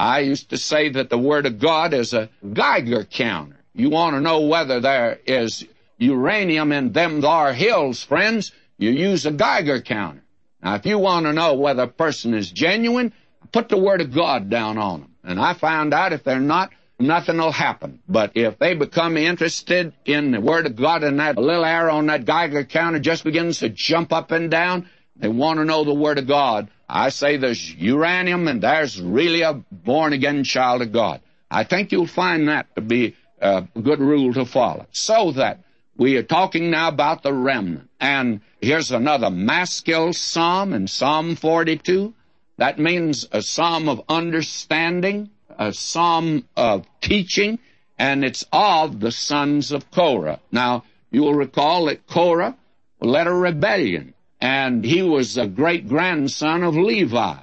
I 0.00 0.20
used 0.20 0.48
to 0.48 0.56
say 0.56 0.88
that 0.88 1.10
the 1.10 1.18
Word 1.18 1.44
of 1.44 1.58
God 1.58 1.92
is 1.92 2.14
a 2.14 2.30
Geiger 2.54 3.04
counter. 3.04 3.58
You 3.74 3.90
want 3.90 4.16
to 4.16 4.22
know 4.22 4.40
whether 4.40 4.80
there 4.80 5.18
is 5.26 5.66
uranium 5.98 6.72
in 6.72 6.92
them 6.92 7.20
thar 7.20 7.52
hills, 7.52 8.02
friends, 8.02 8.50
you 8.78 8.88
use 8.88 9.26
a 9.26 9.30
Geiger 9.30 9.82
counter. 9.82 10.22
Now, 10.62 10.76
if 10.76 10.86
you 10.86 10.98
want 10.98 11.26
to 11.26 11.34
know 11.34 11.52
whether 11.52 11.82
a 11.82 11.86
person 11.86 12.32
is 12.32 12.50
genuine, 12.50 13.12
put 13.52 13.68
the 13.68 13.76
Word 13.76 14.00
of 14.00 14.14
God 14.14 14.48
down 14.48 14.78
on 14.78 15.00
them. 15.00 15.14
And 15.22 15.38
I 15.38 15.52
found 15.52 15.92
out 15.92 16.14
if 16.14 16.24
they're 16.24 16.40
not, 16.40 16.70
nothing 16.98 17.36
will 17.36 17.52
happen. 17.52 18.00
But 18.08 18.32
if 18.36 18.58
they 18.58 18.72
become 18.72 19.18
interested 19.18 19.92
in 20.06 20.30
the 20.30 20.40
Word 20.40 20.64
of 20.64 20.76
God 20.76 21.04
and 21.04 21.20
that 21.20 21.36
little 21.36 21.66
arrow 21.66 21.96
on 21.96 22.06
that 22.06 22.24
Geiger 22.24 22.64
counter 22.64 23.00
just 23.00 23.22
begins 23.22 23.58
to 23.58 23.68
jump 23.68 24.14
up 24.14 24.30
and 24.30 24.50
down, 24.50 24.88
they 25.14 25.28
want 25.28 25.58
to 25.58 25.66
know 25.66 25.84
the 25.84 25.92
Word 25.92 26.18
of 26.18 26.26
God. 26.26 26.70
I 26.92 27.10
say 27.10 27.36
there's 27.36 27.74
uranium 27.74 28.48
and 28.48 28.62
there's 28.62 29.00
really 29.00 29.42
a 29.42 29.54
born 29.70 30.12
again 30.12 30.44
child 30.44 30.82
of 30.82 30.92
God. 30.92 31.20
I 31.50 31.64
think 31.64 31.92
you'll 31.92 32.06
find 32.06 32.48
that 32.48 32.74
to 32.74 32.80
be 32.80 33.16
a 33.40 33.66
good 33.80 34.00
rule 34.00 34.32
to 34.34 34.44
follow. 34.44 34.86
So 34.92 35.32
that 35.32 35.60
we 35.96 36.16
are 36.16 36.22
talking 36.22 36.70
now 36.70 36.88
about 36.88 37.22
the 37.22 37.32
remnant. 37.32 37.90
And 38.00 38.40
here's 38.60 38.90
another 38.90 39.30
Maskil 39.30 40.12
psalm 40.14 40.72
in 40.72 40.86
Psalm 40.86 41.36
42. 41.36 42.14
That 42.56 42.78
means 42.78 43.26
a 43.32 43.42
psalm 43.42 43.88
of 43.88 44.02
understanding, 44.08 45.30
a 45.58 45.72
psalm 45.72 46.46
of 46.56 46.86
teaching, 47.00 47.58
and 47.98 48.24
it's 48.24 48.44
of 48.52 49.00
the 49.00 49.12
sons 49.12 49.72
of 49.72 49.90
Korah. 49.90 50.40
Now, 50.50 50.84
you 51.10 51.22
will 51.22 51.34
recall 51.34 51.86
that 51.86 52.06
Korah 52.06 52.56
led 53.00 53.26
a 53.26 53.32
rebellion, 53.32 54.14
and 54.40 54.84
he 54.84 55.02
was 55.02 55.36
a 55.36 55.46
great 55.46 55.88
grandson 55.88 56.62
of 56.62 56.76
Levi. 56.76 57.36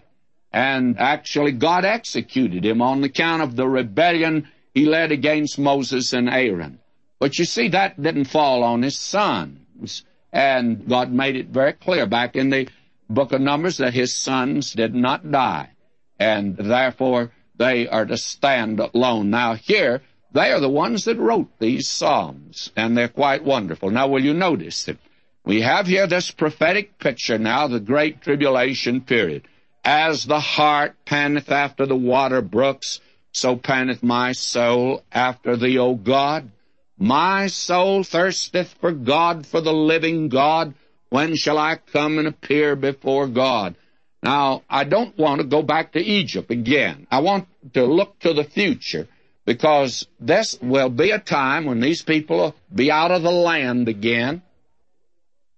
And 0.51 0.99
actually, 0.99 1.51
God 1.51 1.85
executed 1.85 2.65
him 2.65 2.81
on 2.81 3.03
account 3.03 3.43
of 3.43 3.55
the 3.55 3.67
rebellion 3.67 4.47
he 4.73 4.85
led 4.85 5.11
against 5.11 5.59
Moses 5.59 6.13
and 6.13 6.29
Aaron. 6.29 6.79
But 7.19 7.37
you 7.37 7.45
see, 7.45 7.69
that 7.69 8.01
didn't 8.01 8.25
fall 8.25 8.63
on 8.63 8.83
his 8.83 8.97
sons. 8.97 10.03
And 10.31 10.87
God 10.87 11.11
made 11.11 11.35
it 11.35 11.47
very 11.47 11.73
clear 11.73 12.05
back 12.05 12.35
in 12.35 12.49
the 12.49 12.69
book 13.09 13.31
of 13.31 13.41
Numbers 13.41 13.77
that 13.77 13.93
his 13.93 14.15
sons 14.15 14.73
did 14.73 14.93
not 14.93 15.31
die. 15.31 15.69
And 16.19 16.57
therefore, 16.57 17.31
they 17.55 17.87
are 17.87 18.05
to 18.05 18.17
stand 18.17 18.79
alone. 18.79 19.29
Now, 19.29 19.55
here, 19.55 20.01
they 20.31 20.51
are 20.51 20.59
the 20.59 20.69
ones 20.69 21.05
that 21.05 21.17
wrote 21.17 21.49
these 21.59 21.87
Psalms, 21.87 22.71
and 22.75 22.95
they're 22.95 23.07
quite 23.07 23.43
wonderful. 23.43 23.89
Now, 23.89 24.07
will 24.07 24.23
you 24.23 24.33
notice 24.33 24.85
that 24.85 24.97
we 25.47 25.61
have 25.61 25.87
here 25.87 26.07
this 26.07 26.29
prophetic 26.29 26.99
picture 26.99 27.37
now, 27.37 27.69
the 27.69 27.79
great 27.79 28.21
tribulation 28.21 28.99
period. 28.99 29.47
As 29.81 30.25
the 30.25 30.41
hart 30.41 30.97
panteth 31.05 31.49
after 31.49 31.85
the 31.85 31.95
water 31.95 32.41
brooks, 32.41 32.99
so 33.31 33.55
panteth 33.55 34.03
my 34.03 34.33
soul 34.33 35.03
after 35.09 35.55
thee, 35.55 35.77
O 35.77 35.95
God. 35.95 36.51
My 36.97 37.47
soul 37.47 38.03
thirsteth 38.03 38.75
for 38.81 38.91
God, 38.91 39.47
for 39.47 39.61
the 39.61 39.71
living 39.71 40.27
God. 40.27 40.73
When 41.11 41.37
shall 41.37 41.57
I 41.57 41.77
come 41.77 42.19
and 42.19 42.27
appear 42.27 42.75
before 42.75 43.27
God? 43.27 43.75
Now, 44.21 44.63
I 44.69 44.83
don't 44.83 45.17
want 45.17 45.39
to 45.39 45.47
go 45.47 45.61
back 45.61 45.93
to 45.93 46.01
Egypt 46.01 46.51
again. 46.51 47.07
I 47.09 47.21
want 47.21 47.47
to 47.73 47.85
look 47.85 48.19
to 48.19 48.33
the 48.33 48.43
future 48.43 49.07
because 49.45 50.05
this 50.19 50.57
will 50.61 50.89
be 50.89 51.11
a 51.11 51.19
time 51.19 51.63
when 51.63 51.79
these 51.79 52.01
people 52.01 52.37
will 52.37 52.55
be 52.75 52.91
out 52.91 53.11
of 53.11 53.23
the 53.23 53.31
land 53.31 53.87
again. 53.87 54.41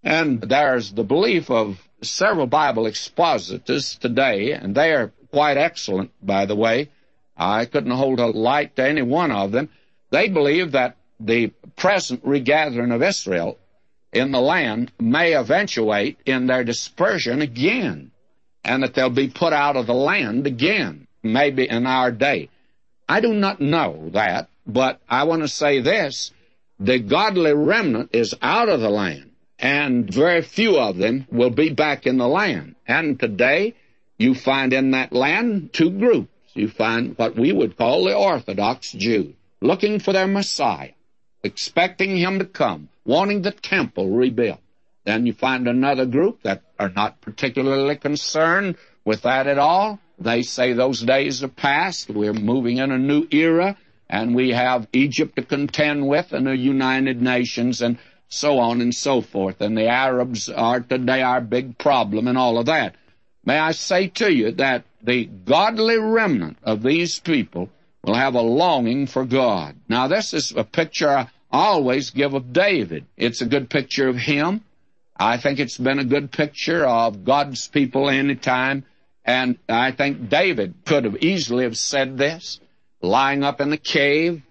And 0.03 0.41
there's 0.41 0.91
the 0.91 1.03
belief 1.03 1.50
of 1.51 1.77
several 2.01 2.48
Bible 2.48 2.86
expositors 2.86 3.96
today, 3.96 4.53
and 4.53 4.74
they 4.74 4.94
are 4.94 5.12
quite 5.32 5.58
excellent, 5.58 6.12
by 6.22 6.46
the 6.46 6.56
way. 6.56 6.89
I 7.36 7.65
couldn't 7.65 7.91
hold 7.91 8.20
a 8.20 8.27
light 8.27 8.75
to 8.75 8.88
any 8.88 9.01
one 9.01 9.32
of 9.32 9.51
them. 9.51 9.70
They 10.12 10.29
believe 10.29 10.72
that 10.72 10.98
the 11.20 11.48
present 11.75 12.22
regathering 12.24 12.91
of 12.91 13.03
Israel 13.03 13.58
in 14.12 14.32
the 14.32 14.41
land 14.41 14.91
may 15.00 15.34
eventuate 15.34 16.18
in 16.25 16.48
their 16.48 16.63
dispersion 16.63 17.41
again, 17.41 18.12
and 18.63 18.84
that 18.84 18.94
they'll 18.94 19.10
be 19.10 19.29
put 19.29 19.53
out 19.53 19.75
of 19.75 19.86
the 19.88 19.94
land 19.94 20.48
again, 20.48 21.08
maybe 21.22 21.70
in 21.70 21.86
our 21.86 22.12
day. 22.12 22.50
I 23.08 23.22
do 23.22 23.34
not 23.34 23.62
know 23.62 24.10
that, 24.13 24.50
but 24.65 25.01
I 25.10 25.24
want 25.24 25.41
to 25.41 25.48
say 25.48 25.82
this. 25.82 26.32
The 26.79 27.00
godly 27.00 27.53
remnant 27.53 28.12
is 28.13 28.34
out 28.41 28.70
of 28.70 28.79
the 28.79 28.89
land, 28.89 29.28
and 29.60 30.12
very 30.12 30.42
few 30.42 30.78
of 30.78 30.98
them 30.98 31.28
will 31.30 31.50
be 31.50 31.70
back 31.70 32.06
in 32.06 32.18
the 32.18 32.28
land. 32.28 32.75
And 32.88 33.20
today, 33.20 33.75
you 34.18 34.34
find 34.34 34.74
in 34.74 34.92
that 34.92 35.12
land 35.12 35.74
two 35.74 35.92
groups. 35.92 36.32
You 36.54 36.70
find 36.70 37.18
what 37.18 37.36
we 37.36 37.51
would 37.51 37.78
call 37.78 38.06
the 38.06 38.16
Orthodox 38.16 38.92
Jews, 38.92 39.36
looking 39.62 40.00
for 40.00 40.13
their 40.13 40.28
Messiah, 40.28 40.92
expecting 41.44 42.18
him 42.18 42.39
to 42.39 42.46
come, 42.46 42.89
wanting 43.06 43.42
the 43.42 43.51
temple 43.51 44.10
rebuilt. 44.10 44.60
Then 45.06 45.25
you 45.25 45.34
find 45.34 45.68
another 45.68 46.06
group 46.06 46.44
that 46.44 46.63
are 46.78 46.89
not 46.89 47.22
particularly 47.22 47.96
concerned 47.96 48.78
with 49.06 49.24
that 49.24 49.48
at 49.48 49.58
all. 49.58 50.00
They 50.18 50.42
say 50.42 50.74
those 50.74 51.01
days 51.01 51.44
are 51.44 51.48
past. 51.48 52.10
We're 52.10 52.34
moving 52.34 52.78
in 52.78 52.92
a 52.92 52.98
new 52.98 53.28
era, 53.32 53.78
and 54.10 54.36
we 54.36 54.51
have 54.51 54.88
Egypt 54.92 55.36
to 55.38 55.44
contend 55.44 56.08
with 56.08 56.34
and 56.34 56.48
the 56.48 56.58
United 56.58 57.22
Nations 57.22 57.82
and 57.82 57.98
so 58.29 58.59
on 58.59 58.79
and 58.81 58.93
so 58.93 59.21
forth. 59.21 59.59
And 59.59 59.77
the 59.77 59.88
Arabs 59.88 60.50
are 60.50 60.79
today 60.79 61.21
our 61.21 61.41
big 61.41 61.77
problem 61.77 62.27
and 62.27 62.38
all 62.38 62.57
of 62.57 62.67
that. 62.67 62.95
May 63.43 63.57
I 63.57 63.71
say 63.71 64.07
to 64.07 64.31
you 64.31 64.51
that 64.53 64.86
the 65.01 65.25
godly 65.25 65.98
remnant 65.98 66.57
of 66.63 66.83
these 66.83 67.19
people 67.19 67.69
will 68.03 68.15
have 68.15 68.36
a 68.36 68.41
longing 68.41 69.07
for 69.07 69.25
God. 69.25 69.75
Now, 69.88 70.07
this 70.07 70.33
is 70.33 70.53
a 70.55 70.63
picture 70.63 71.09
I 71.09 71.29
always 71.51 72.12
give 72.12 72.33
of 72.33 72.53
David. 72.53 73.05
It's 73.17 73.41
a 73.41 73.45
good 73.45 73.69
picture 73.69 74.07
of 74.07 74.15
him. 74.15 74.63
I 75.17 75.38
think 75.38 75.59
it's 75.59 75.77
been 75.77 76.00
a 76.00 76.05
good 76.05 76.31
picture 76.31 76.86
of 76.86 77.25
God's 77.25 77.67
people 77.67 78.09
any 78.09 78.36
time. 78.36 78.86
And 79.25 79.57
I 79.67 79.91
think 79.91 80.29
David 80.29 80.75
could 80.86 81.03
have 81.03 81.17
easily 81.17 81.63
have 81.63 81.77
said 81.77 82.17
this, 82.17 82.59
lying 83.01 83.43
up 83.43 83.59
in 83.62 83.69
the 83.69 83.77
cave 83.77 84.41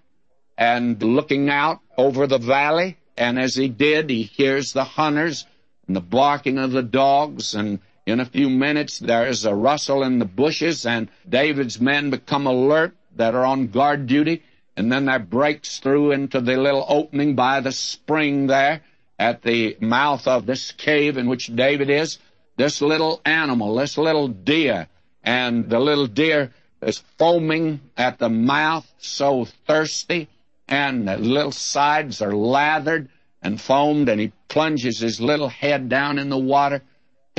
and 0.57 1.01
looking 1.01 1.49
out 1.49 1.79
over 1.97 2.27
the 2.27 2.37
valley. 2.37 2.97
And 3.19 3.37
as 3.37 3.53
he 3.53 3.67
did, 3.67 4.09
he 4.09 4.23
hears 4.23 4.71
the 4.71 4.85
hunters 4.85 5.45
and 5.85 5.95
the 5.95 6.01
barking 6.01 6.57
of 6.57 6.71
the 6.71 6.81
dogs. 6.81 7.53
And 7.53 7.79
in 8.05 8.21
a 8.21 8.25
few 8.25 8.49
minutes, 8.49 8.97
there 8.97 9.27
is 9.27 9.43
a 9.43 9.53
rustle 9.53 10.03
in 10.03 10.19
the 10.19 10.25
bushes, 10.25 10.85
and 10.85 11.09
David's 11.27 11.81
men 11.81 12.11
become 12.11 12.47
alert 12.47 12.95
that 13.17 13.35
are 13.35 13.43
on 13.43 13.67
guard 13.67 14.07
duty, 14.07 14.41
and 14.77 14.89
then 14.89 15.05
there 15.05 15.19
breaks 15.19 15.79
through 15.79 16.13
into 16.13 16.39
the 16.39 16.55
little 16.55 16.85
opening 16.87 17.35
by 17.35 17.59
the 17.59 17.73
spring 17.73 18.47
there 18.47 18.81
at 19.19 19.41
the 19.41 19.75
mouth 19.81 20.25
of 20.25 20.45
this 20.45 20.71
cave 20.71 21.17
in 21.17 21.27
which 21.27 21.53
David 21.53 21.89
is, 21.89 22.19
this 22.55 22.81
little 22.81 23.19
animal, 23.25 23.75
this 23.75 23.97
little 23.97 24.29
deer, 24.29 24.87
and 25.25 25.69
the 25.69 25.79
little 25.79 26.07
deer 26.07 26.53
is 26.81 27.03
foaming 27.17 27.81
at 27.97 28.17
the 28.17 28.29
mouth, 28.29 28.89
so 28.99 29.45
thirsty, 29.67 30.29
and 30.69 31.07
the 31.07 31.17
little 31.17 31.51
sides 31.51 32.21
are 32.21 32.33
lathered 32.33 33.09
and 33.41 33.59
foamed, 33.59 34.07
and 34.07 34.21
he 34.21 34.31
plunges 34.47 34.99
his 34.99 35.19
little 35.19 35.49
head 35.49 35.89
down 35.89 36.17
in 36.17 36.29
the 36.29 36.37
water 36.37 36.81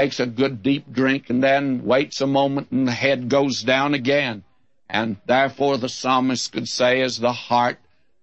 takes 0.00 0.18
a 0.18 0.26
good 0.26 0.62
deep 0.62 0.90
drink, 0.90 1.28
and 1.28 1.42
then 1.42 1.84
waits 1.84 2.22
a 2.22 2.26
moment, 2.26 2.70
and 2.70 2.88
the 2.88 2.92
head 2.92 3.28
goes 3.28 3.62
down 3.62 3.92
again. 3.92 4.42
And 4.88 5.18
therefore 5.26 5.76
the 5.76 5.90
psalmist 5.90 6.52
could 6.52 6.66
say, 6.66 7.02
As 7.02 7.18
the 7.18 7.32
hart 7.32 7.78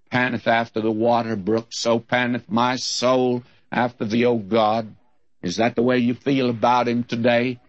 panteth 0.10 0.48
after 0.48 0.82
the 0.82 0.92
water 0.92 1.36
brook, 1.36 1.68
so 1.70 2.00
panteth 2.00 2.50
my 2.50 2.78
soul 2.78 3.44
after 3.72 4.06
thee, 4.06 4.26
O 4.26 4.38
God. 4.38 4.96
Is 5.44 5.58
that 5.58 5.76
the 5.76 5.84
way 5.84 6.00
you 6.00 6.16
feel 6.16 6.50
about 6.50 6.88
him 6.88 7.04
today? 7.04 7.60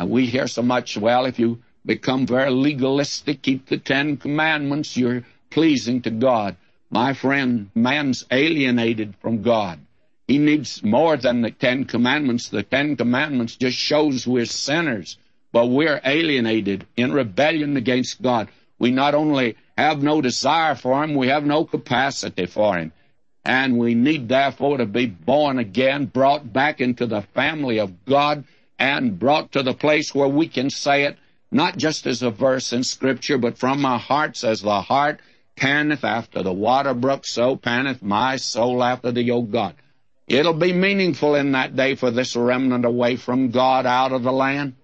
Uh, 0.00 0.06
we 0.06 0.26
hear 0.26 0.46
so 0.46 0.62
much, 0.62 0.96
well, 0.96 1.26
if 1.26 1.40
you 1.40 1.60
become 1.84 2.24
very 2.24 2.50
legalistic, 2.52 3.42
keep 3.42 3.66
the 3.66 3.78
Ten 3.78 4.16
Commandments, 4.16 4.96
you're 4.96 5.24
pleasing 5.50 6.02
to 6.02 6.10
God. 6.10 6.56
My 6.90 7.14
friend, 7.14 7.70
man's 7.74 8.24
alienated 8.30 9.14
from 9.20 9.42
God. 9.42 9.80
He 10.28 10.38
needs 10.38 10.82
more 10.82 11.16
than 11.16 11.42
the 11.42 11.50
Ten 11.50 11.84
Commandments. 11.84 12.48
The 12.48 12.62
Ten 12.62 12.96
Commandments 12.96 13.56
just 13.56 13.76
shows 13.76 14.26
we're 14.26 14.46
sinners, 14.46 15.18
but 15.52 15.66
we're 15.66 16.00
alienated 16.04 16.86
in 16.96 17.12
rebellion 17.12 17.76
against 17.76 18.22
God. 18.22 18.48
We 18.78 18.90
not 18.90 19.14
only 19.14 19.56
have 19.76 20.02
no 20.02 20.20
desire 20.20 20.74
for 20.74 21.02
Him, 21.02 21.14
we 21.14 21.28
have 21.28 21.44
no 21.44 21.64
capacity 21.64 22.46
for 22.46 22.76
Him. 22.76 22.92
And 23.44 23.78
we 23.78 23.94
need 23.94 24.28
therefore 24.28 24.78
to 24.78 24.86
be 24.86 25.06
born 25.06 25.58
again, 25.58 26.06
brought 26.06 26.52
back 26.52 26.80
into 26.80 27.06
the 27.06 27.22
family 27.22 27.78
of 27.78 28.04
God, 28.04 28.44
and 28.78 29.18
brought 29.18 29.52
to 29.52 29.62
the 29.62 29.74
place 29.74 30.14
where 30.14 30.28
we 30.28 30.48
can 30.48 30.70
say 30.70 31.04
it 31.04 31.16
not 31.50 31.76
just 31.76 32.06
as 32.06 32.22
a 32.22 32.30
verse 32.30 32.72
in 32.72 32.82
Scripture, 32.82 33.38
but 33.38 33.56
from 33.56 33.84
our 33.84 33.98
hearts 33.98 34.44
as 34.44 34.60
the 34.62 34.80
heart 34.80 35.20
panteth 35.56 36.04
after 36.04 36.42
the 36.42 36.52
water 36.52 36.94
brook, 36.94 37.26
so 37.26 37.56
panteth 37.56 38.02
my 38.02 38.36
soul 38.36 38.84
after 38.84 39.10
thee, 39.10 39.30
O 39.30 39.42
God. 39.42 39.74
It'll 40.28 40.54
be 40.54 40.72
meaningful 40.72 41.34
in 41.34 41.52
that 41.52 41.76
day 41.76 41.94
for 41.94 42.10
this 42.10 42.36
remnant 42.36 42.84
away 42.84 43.16
from 43.16 43.50
God 43.50 43.86
out 43.86 44.12
of 44.12 44.22
the 44.22 44.32
land. 44.32 44.74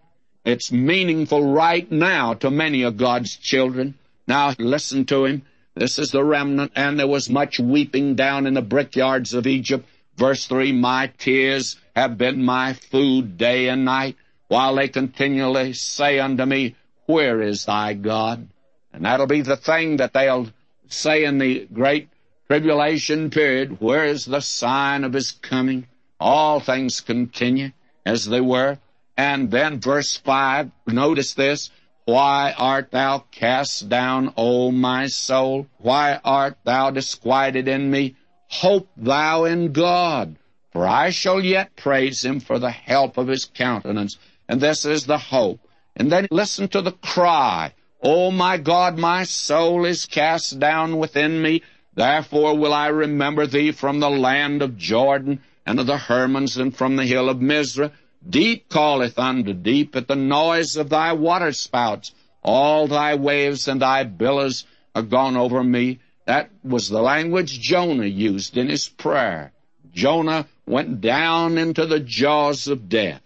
It's 0.45 0.73
meaningful 0.73 1.53
right 1.53 1.91
now 1.91 2.35
to 2.35 2.51
many 2.51 2.83
of 2.83 2.97
God's 2.97 3.37
children. 3.37 3.95
Now 4.27 4.55
listen 4.59 5.05
to 5.07 5.25
him. 5.25 5.43
This 5.75 5.99
is 5.99 6.11
the 6.11 6.25
remnant, 6.25 6.73
and 6.77 6.99
there 6.99 7.07
was 7.07 7.31
much 7.31 7.59
weeping 7.59 8.15
down 8.15 8.47
in 8.47 8.55
the 8.55 8.63
brickyards 8.63 9.35
of 9.35 9.47
Egypt. 9.47 9.89
Verse 10.17 10.47
3, 10.47 10.73
My 10.73 11.11
tears 11.19 11.77
have 11.97 12.19
been 12.19 12.45
my 12.45 12.75
food 12.75 13.39
day 13.39 13.69
and 13.69 13.85
night, 13.85 14.17
while 14.49 14.75
they 14.75 14.89
continually 14.89 15.73
say 15.73 16.19
unto 16.19 16.45
me, 16.45 16.77
Where 17.07 17.41
is 17.41 17.65
thy 17.65 17.95
God? 17.95 18.49
And 18.93 19.05
that'll 19.05 19.27
be 19.27 19.41
the 19.41 19.57
thing 19.57 19.97
that 19.97 20.13
they'll 20.13 20.49
say 20.92 21.24
in 21.24 21.38
the 21.38 21.66
great 21.72 22.09
tribulation 22.46 23.31
period, 23.31 23.81
where 23.81 24.05
is 24.05 24.24
the 24.24 24.40
sign 24.40 25.05
of 25.05 25.12
his 25.12 25.33
coming? 25.33 25.87
All 26.20 26.61
things 26.61 27.00
continue 27.00 27.72
as 28.05 28.26
they 28.26 28.40
were. 28.40 28.78
And 29.16 29.50
then 29.50 29.81
verse 29.81 30.16
5, 30.16 30.70
notice 30.87 31.35
this. 31.35 31.70
Why 32.05 32.55
art 32.57 32.90
thou 32.90 33.24
cast 33.31 33.88
down, 33.88 34.35
O 34.37 34.72
my 34.72 35.07
soul? 35.07 35.68
Why 35.78 36.18
art 36.24 36.59
thou 36.64 36.90
disquieted 36.90 37.68
in 37.68 37.90
me? 37.90 38.16
Hope 38.48 38.88
thou 38.96 39.44
in 39.44 39.72
God, 39.72 40.37
for 40.72 40.87
I 40.87 41.11
shall 41.11 41.40
yet 41.40 41.76
praise 41.76 42.24
him 42.24 42.40
for 42.40 42.59
the 42.59 42.70
help 42.70 43.16
of 43.18 43.28
his 43.28 43.44
countenance. 43.44 44.18
And 44.48 44.61
this 44.61 44.85
is 44.85 45.07
the 45.07 45.18
hope. 45.18 45.61
And 45.96 46.11
then 46.11 46.26
listen 46.31 46.68
to 46.68 46.83
the 46.83 46.92
cry. 46.92 47.72
O 48.03 48.33
my 48.33 48.59
God, 48.59 48.99
my 48.99 49.23
soul 49.23 49.85
is 49.85 50.07
cast 50.07 50.59
down 50.59 50.99
within 50.99 51.41
me. 51.41 51.62
Therefore 51.95 52.57
will 52.57 52.75
I 52.75 52.88
remember 52.88 53.47
thee 53.47 53.71
from 53.71 54.01
the 54.01 54.11
land 54.11 54.61
of 54.61 54.77
Jordan, 54.77 55.41
and 55.65 55.79
of 55.79 55.87
the 55.87 55.99
Hermons, 55.99 56.57
and 56.57 56.77
from 56.77 56.97
the 56.97 57.07
hill 57.07 57.29
of 57.29 57.38
Mizar. 57.38 57.93
Deep 58.29 58.69
calleth 58.69 59.19
unto 59.19 59.53
deep 59.53 59.95
at 59.95 60.09
the 60.09 60.17
noise 60.17 60.77
of 60.77 60.88
thy 60.88 61.12
waterspouts. 61.12 62.12
All 62.43 62.88
thy 62.88 63.15
waves 63.15 63.69
and 63.69 63.81
thy 63.81 64.03
billows 64.03 64.65
are 64.97 65.03
gone 65.03 65.37
over 65.37 65.62
me. 65.62 66.01
That 66.27 66.51
was 66.65 66.88
the 66.88 67.03
language 67.03 67.61
Jonah 67.61 68.07
used 68.07 68.57
in 68.57 68.69
his 68.69 68.88
prayer. 68.88 69.53
Jonah 69.93 70.47
went 70.67 71.01
down 71.01 71.59
into 71.59 71.87
the 71.87 72.01
jaws 72.01 72.67
of 72.67 72.88
death. 72.88 73.23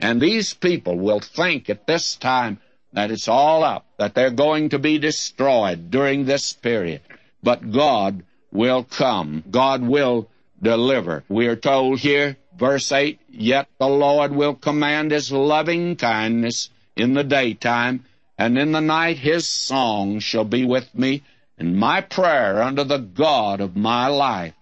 And 0.00 0.20
these 0.20 0.52
people 0.54 0.98
will 0.98 1.20
think 1.20 1.70
at 1.70 1.86
this 1.86 2.16
time 2.16 2.58
that 2.92 3.10
it's 3.10 3.28
all 3.28 3.62
up, 3.62 3.86
that 3.98 4.14
they're 4.14 4.30
going 4.30 4.70
to 4.70 4.78
be 4.78 4.98
destroyed 4.98 5.90
during 5.90 6.24
this 6.24 6.52
period 6.52 7.00
but 7.46 7.70
God 7.70 8.24
will 8.50 8.82
come. 8.82 9.44
God 9.48 9.80
will 9.80 10.28
deliver. 10.60 11.22
We 11.28 11.46
are 11.46 11.54
told 11.54 12.00
here, 12.00 12.36
verse 12.58 12.90
8, 12.90 13.20
Yet 13.28 13.68
the 13.78 13.86
Lord 13.86 14.32
will 14.32 14.54
command 14.54 15.12
his 15.12 15.30
loving 15.30 15.94
kindness 15.94 16.70
in 16.96 17.14
the 17.14 17.22
daytime, 17.22 18.04
and 18.36 18.58
in 18.58 18.72
the 18.72 18.80
night 18.80 19.18
his 19.18 19.46
song 19.46 20.18
shall 20.18 20.42
be 20.44 20.64
with 20.64 20.92
me, 20.92 21.22
and 21.56 21.76
my 21.76 22.00
prayer 22.00 22.60
unto 22.60 22.82
the 22.82 22.98
God 22.98 23.60
of 23.60 23.76
my 23.76 24.08
life. 24.08 24.54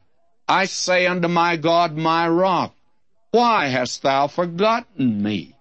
I 0.46 0.66
say 0.66 1.06
unto 1.06 1.28
my 1.28 1.56
God, 1.56 1.96
my 1.96 2.28
rock, 2.28 2.74
why 3.30 3.68
hast 3.68 4.02
thou 4.02 4.26
forgotten 4.26 5.22
me? 5.22 5.53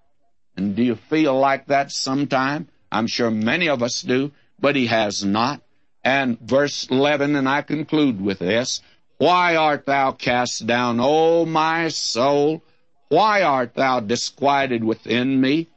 And 0.64 0.78
do 0.78 0.84
you 0.84 0.96
feel 0.96 1.38
like 1.38 1.66
that 1.66 1.92
sometime? 1.92 2.70
I'm 2.90 3.08
sure 3.08 3.30
many 3.30 3.68
of 3.68 3.84
us 3.84 4.02
do, 4.02 4.32
but 4.58 4.78
he 4.78 4.88
has 4.88 5.22
not. 5.26 5.62
And 6.06 6.40
verse 6.40 6.88
11, 6.90 7.36
and 7.36 7.50
I 7.50 7.64
conclude 7.64 8.22
with 8.22 8.40
this, 8.40 8.82
Why 9.18 9.58
art 9.58 9.86
thou 9.86 10.14
cast 10.14 10.66
down, 10.66 11.02
O 11.02 11.46
my 11.46 11.90
soul? 11.90 12.64
Why 13.10 13.42
art 13.42 13.74
thou 13.74 14.00
disquieted 14.00 14.86
within 14.86 15.42
me? 15.42 15.68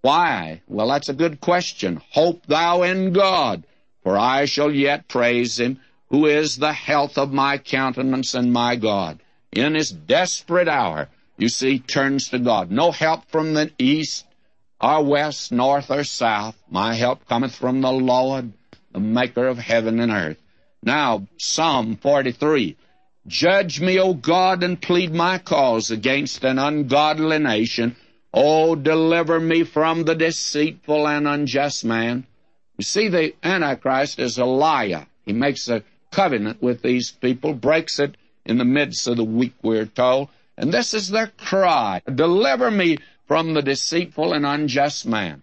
Why? 0.00 0.62
Well, 0.66 0.88
that's 0.88 1.08
a 1.08 1.14
good 1.14 1.40
question. 1.40 2.02
Hope 2.10 2.44
thou 2.46 2.82
in 2.82 3.12
God, 3.12 3.62
for 4.02 4.18
I 4.18 4.46
shall 4.46 4.72
yet 4.72 5.06
praise 5.06 5.60
him, 5.60 5.78
who 6.08 6.26
is 6.26 6.56
the 6.56 6.72
health 6.72 7.18
of 7.18 7.32
my 7.32 7.58
countenance 7.58 8.34
and 8.34 8.52
my 8.52 8.74
God. 8.74 9.20
In 9.52 9.76
his 9.76 9.92
desperate 9.92 10.66
hour, 10.66 11.08
you 11.36 11.48
see, 11.48 11.78
turns 11.78 12.28
to 12.28 12.38
God. 12.38 12.70
No 12.70 12.92
help 12.92 13.30
from 13.30 13.54
the 13.54 13.70
east, 13.78 14.24
or 14.80 15.04
west, 15.04 15.52
north, 15.52 15.90
or 15.90 16.04
south. 16.04 16.56
My 16.70 16.94
help 16.94 17.26
cometh 17.26 17.54
from 17.54 17.80
the 17.80 17.92
Lord 17.92 18.52
the 18.94 19.00
maker 19.00 19.48
of 19.48 19.58
heaven 19.58 20.00
and 20.00 20.12
earth. 20.12 20.38
Now, 20.82 21.26
Psalm 21.36 21.96
43. 21.96 22.76
Judge 23.26 23.80
me, 23.80 23.98
O 23.98 24.14
God, 24.14 24.62
and 24.62 24.80
plead 24.80 25.12
my 25.12 25.38
cause 25.38 25.90
against 25.90 26.44
an 26.44 26.58
ungodly 26.58 27.38
nation. 27.38 27.96
O 28.32 28.76
deliver 28.76 29.40
me 29.40 29.64
from 29.64 30.04
the 30.04 30.14
deceitful 30.14 31.08
and 31.08 31.26
unjust 31.26 31.84
man. 31.84 32.26
You 32.78 32.84
see, 32.84 33.08
the 33.08 33.34
Antichrist 33.42 34.18
is 34.18 34.38
a 34.38 34.44
liar. 34.44 35.06
He 35.24 35.32
makes 35.32 35.68
a 35.68 35.82
covenant 36.10 36.62
with 36.62 36.82
these 36.82 37.10
people, 37.10 37.54
breaks 37.54 37.98
it 37.98 38.16
in 38.44 38.58
the 38.58 38.64
midst 38.64 39.08
of 39.08 39.16
the 39.16 39.24
week, 39.24 39.54
we're 39.62 39.86
told. 39.86 40.28
And 40.56 40.72
this 40.72 40.94
is 40.94 41.08
their 41.08 41.26
cry. 41.26 42.02
Deliver 42.12 42.70
me 42.70 42.98
from 43.26 43.54
the 43.54 43.62
deceitful 43.62 44.32
and 44.32 44.46
unjust 44.46 45.06
man. 45.06 45.42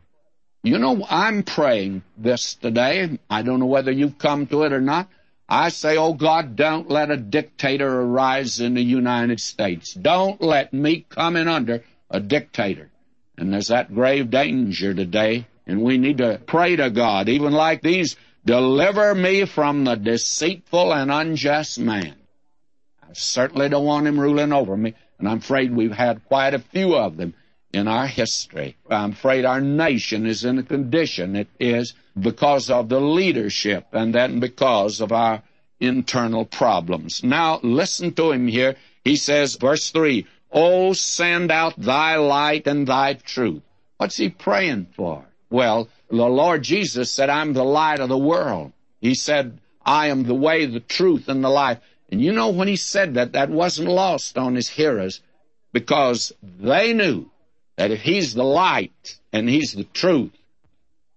You 0.63 0.77
know, 0.77 1.05
I'm 1.09 1.43
praying 1.43 2.03
this 2.17 2.53
today. 2.55 3.19
I 3.29 3.41
don't 3.41 3.59
know 3.59 3.65
whether 3.65 3.91
you've 3.91 4.19
come 4.19 4.45
to 4.47 4.63
it 4.63 4.73
or 4.73 4.81
not. 4.81 5.09
I 5.49 5.69
say, 5.69 5.97
oh 5.97 6.13
God, 6.13 6.55
don't 6.55 6.89
let 6.89 7.11
a 7.11 7.17
dictator 7.17 8.01
arise 8.01 8.61
in 8.61 8.75
the 8.75 8.83
United 8.83 9.41
States. 9.41 9.93
Don't 9.93 10.41
let 10.41 10.71
me 10.71 11.05
come 11.09 11.35
in 11.35 11.47
under 11.47 11.83
a 12.09 12.19
dictator. 12.19 12.89
And 13.37 13.51
there's 13.51 13.67
that 13.67 13.93
grave 13.93 14.29
danger 14.29 14.93
today. 14.93 15.47
And 15.67 15.81
we 15.81 15.97
need 15.97 16.19
to 16.19 16.39
pray 16.45 16.75
to 16.75 16.89
God, 16.89 17.27
even 17.27 17.53
like 17.53 17.81
these, 17.81 18.15
deliver 18.45 19.13
me 19.15 19.45
from 19.45 19.83
the 19.83 19.95
deceitful 19.95 20.93
and 20.93 21.11
unjust 21.11 21.79
man. 21.79 22.15
I 23.11 23.13
certainly 23.13 23.67
don't 23.67 23.83
want 23.83 24.07
him 24.07 24.17
ruling 24.17 24.53
over 24.53 24.77
me, 24.77 24.93
and 25.19 25.27
I'm 25.27 25.39
afraid 25.39 25.75
we've 25.75 25.91
had 25.91 26.23
quite 26.23 26.53
a 26.53 26.59
few 26.59 26.95
of 26.95 27.17
them 27.17 27.33
in 27.73 27.89
our 27.89 28.07
history. 28.07 28.77
I'm 28.89 29.11
afraid 29.11 29.43
our 29.43 29.59
nation 29.59 30.25
is 30.25 30.45
in 30.45 30.55
the 30.55 30.63
condition 30.63 31.35
it 31.35 31.49
is 31.59 31.93
because 32.17 32.69
of 32.69 32.87
the 32.87 33.01
leadership 33.01 33.87
and 33.91 34.15
then 34.15 34.39
because 34.39 35.01
of 35.01 35.11
our 35.11 35.43
internal 35.81 36.45
problems. 36.45 37.21
Now 37.21 37.59
listen 37.63 38.13
to 38.13 38.31
him 38.31 38.47
here. 38.47 38.77
He 39.03 39.17
says, 39.17 39.57
verse 39.57 39.89
3, 39.89 40.25
Oh, 40.53 40.93
send 40.93 41.51
out 41.51 41.77
thy 41.77 42.15
light 42.15 42.65
and 42.65 42.87
thy 42.87 43.15
truth. 43.15 43.61
What's 43.97 44.15
he 44.15 44.29
praying 44.29 44.87
for? 44.95 45.25
Well, 45.49 45.89
the 46.09 46.15
Lord 46.15 46.63
Jesus 46.63 47.11
said, 47.11 47.29
I'm 47.29 47.51
the 47.51 47.65
light 47.65 47.99
of 47.99 48.07
the 48.07 48.17
world. 48.17 48.71
He 49.01 49.15
said, 49.15 49.59
I 49.85 50.07
am 50.07 50.23
the 50.23 50.35
way, 50.35 50.65
the 50.65 50.79
truth, 50.79 51.27
and 51.27 51.43
the 51.43 51.49
life. 51.49 51.79
And 52.11 52.21
you 52.21 52.33
know, 52.33 52.49
when 52.49 52.67
he 52.67 52.75
said 52.75 53.13
that, 53.13 53.31
that 53.31 53.49
wasn't 53.49 53.87
lost 53.87 54.37
on 54.37 54.55
his 54.55 54.67
hearers 54.67 55.21
because 55.71 56.33
they 56.43 56.93
knew 56.93 57.29
that 57.77 57.91
if 57.91 58.01
he's 58.01 58.33
the 58.33 58.43
light 58.43 59.17
and 59.31 59.47
he's 59.47 59.73
the 59.73 59.85
truth, 59.85 60.31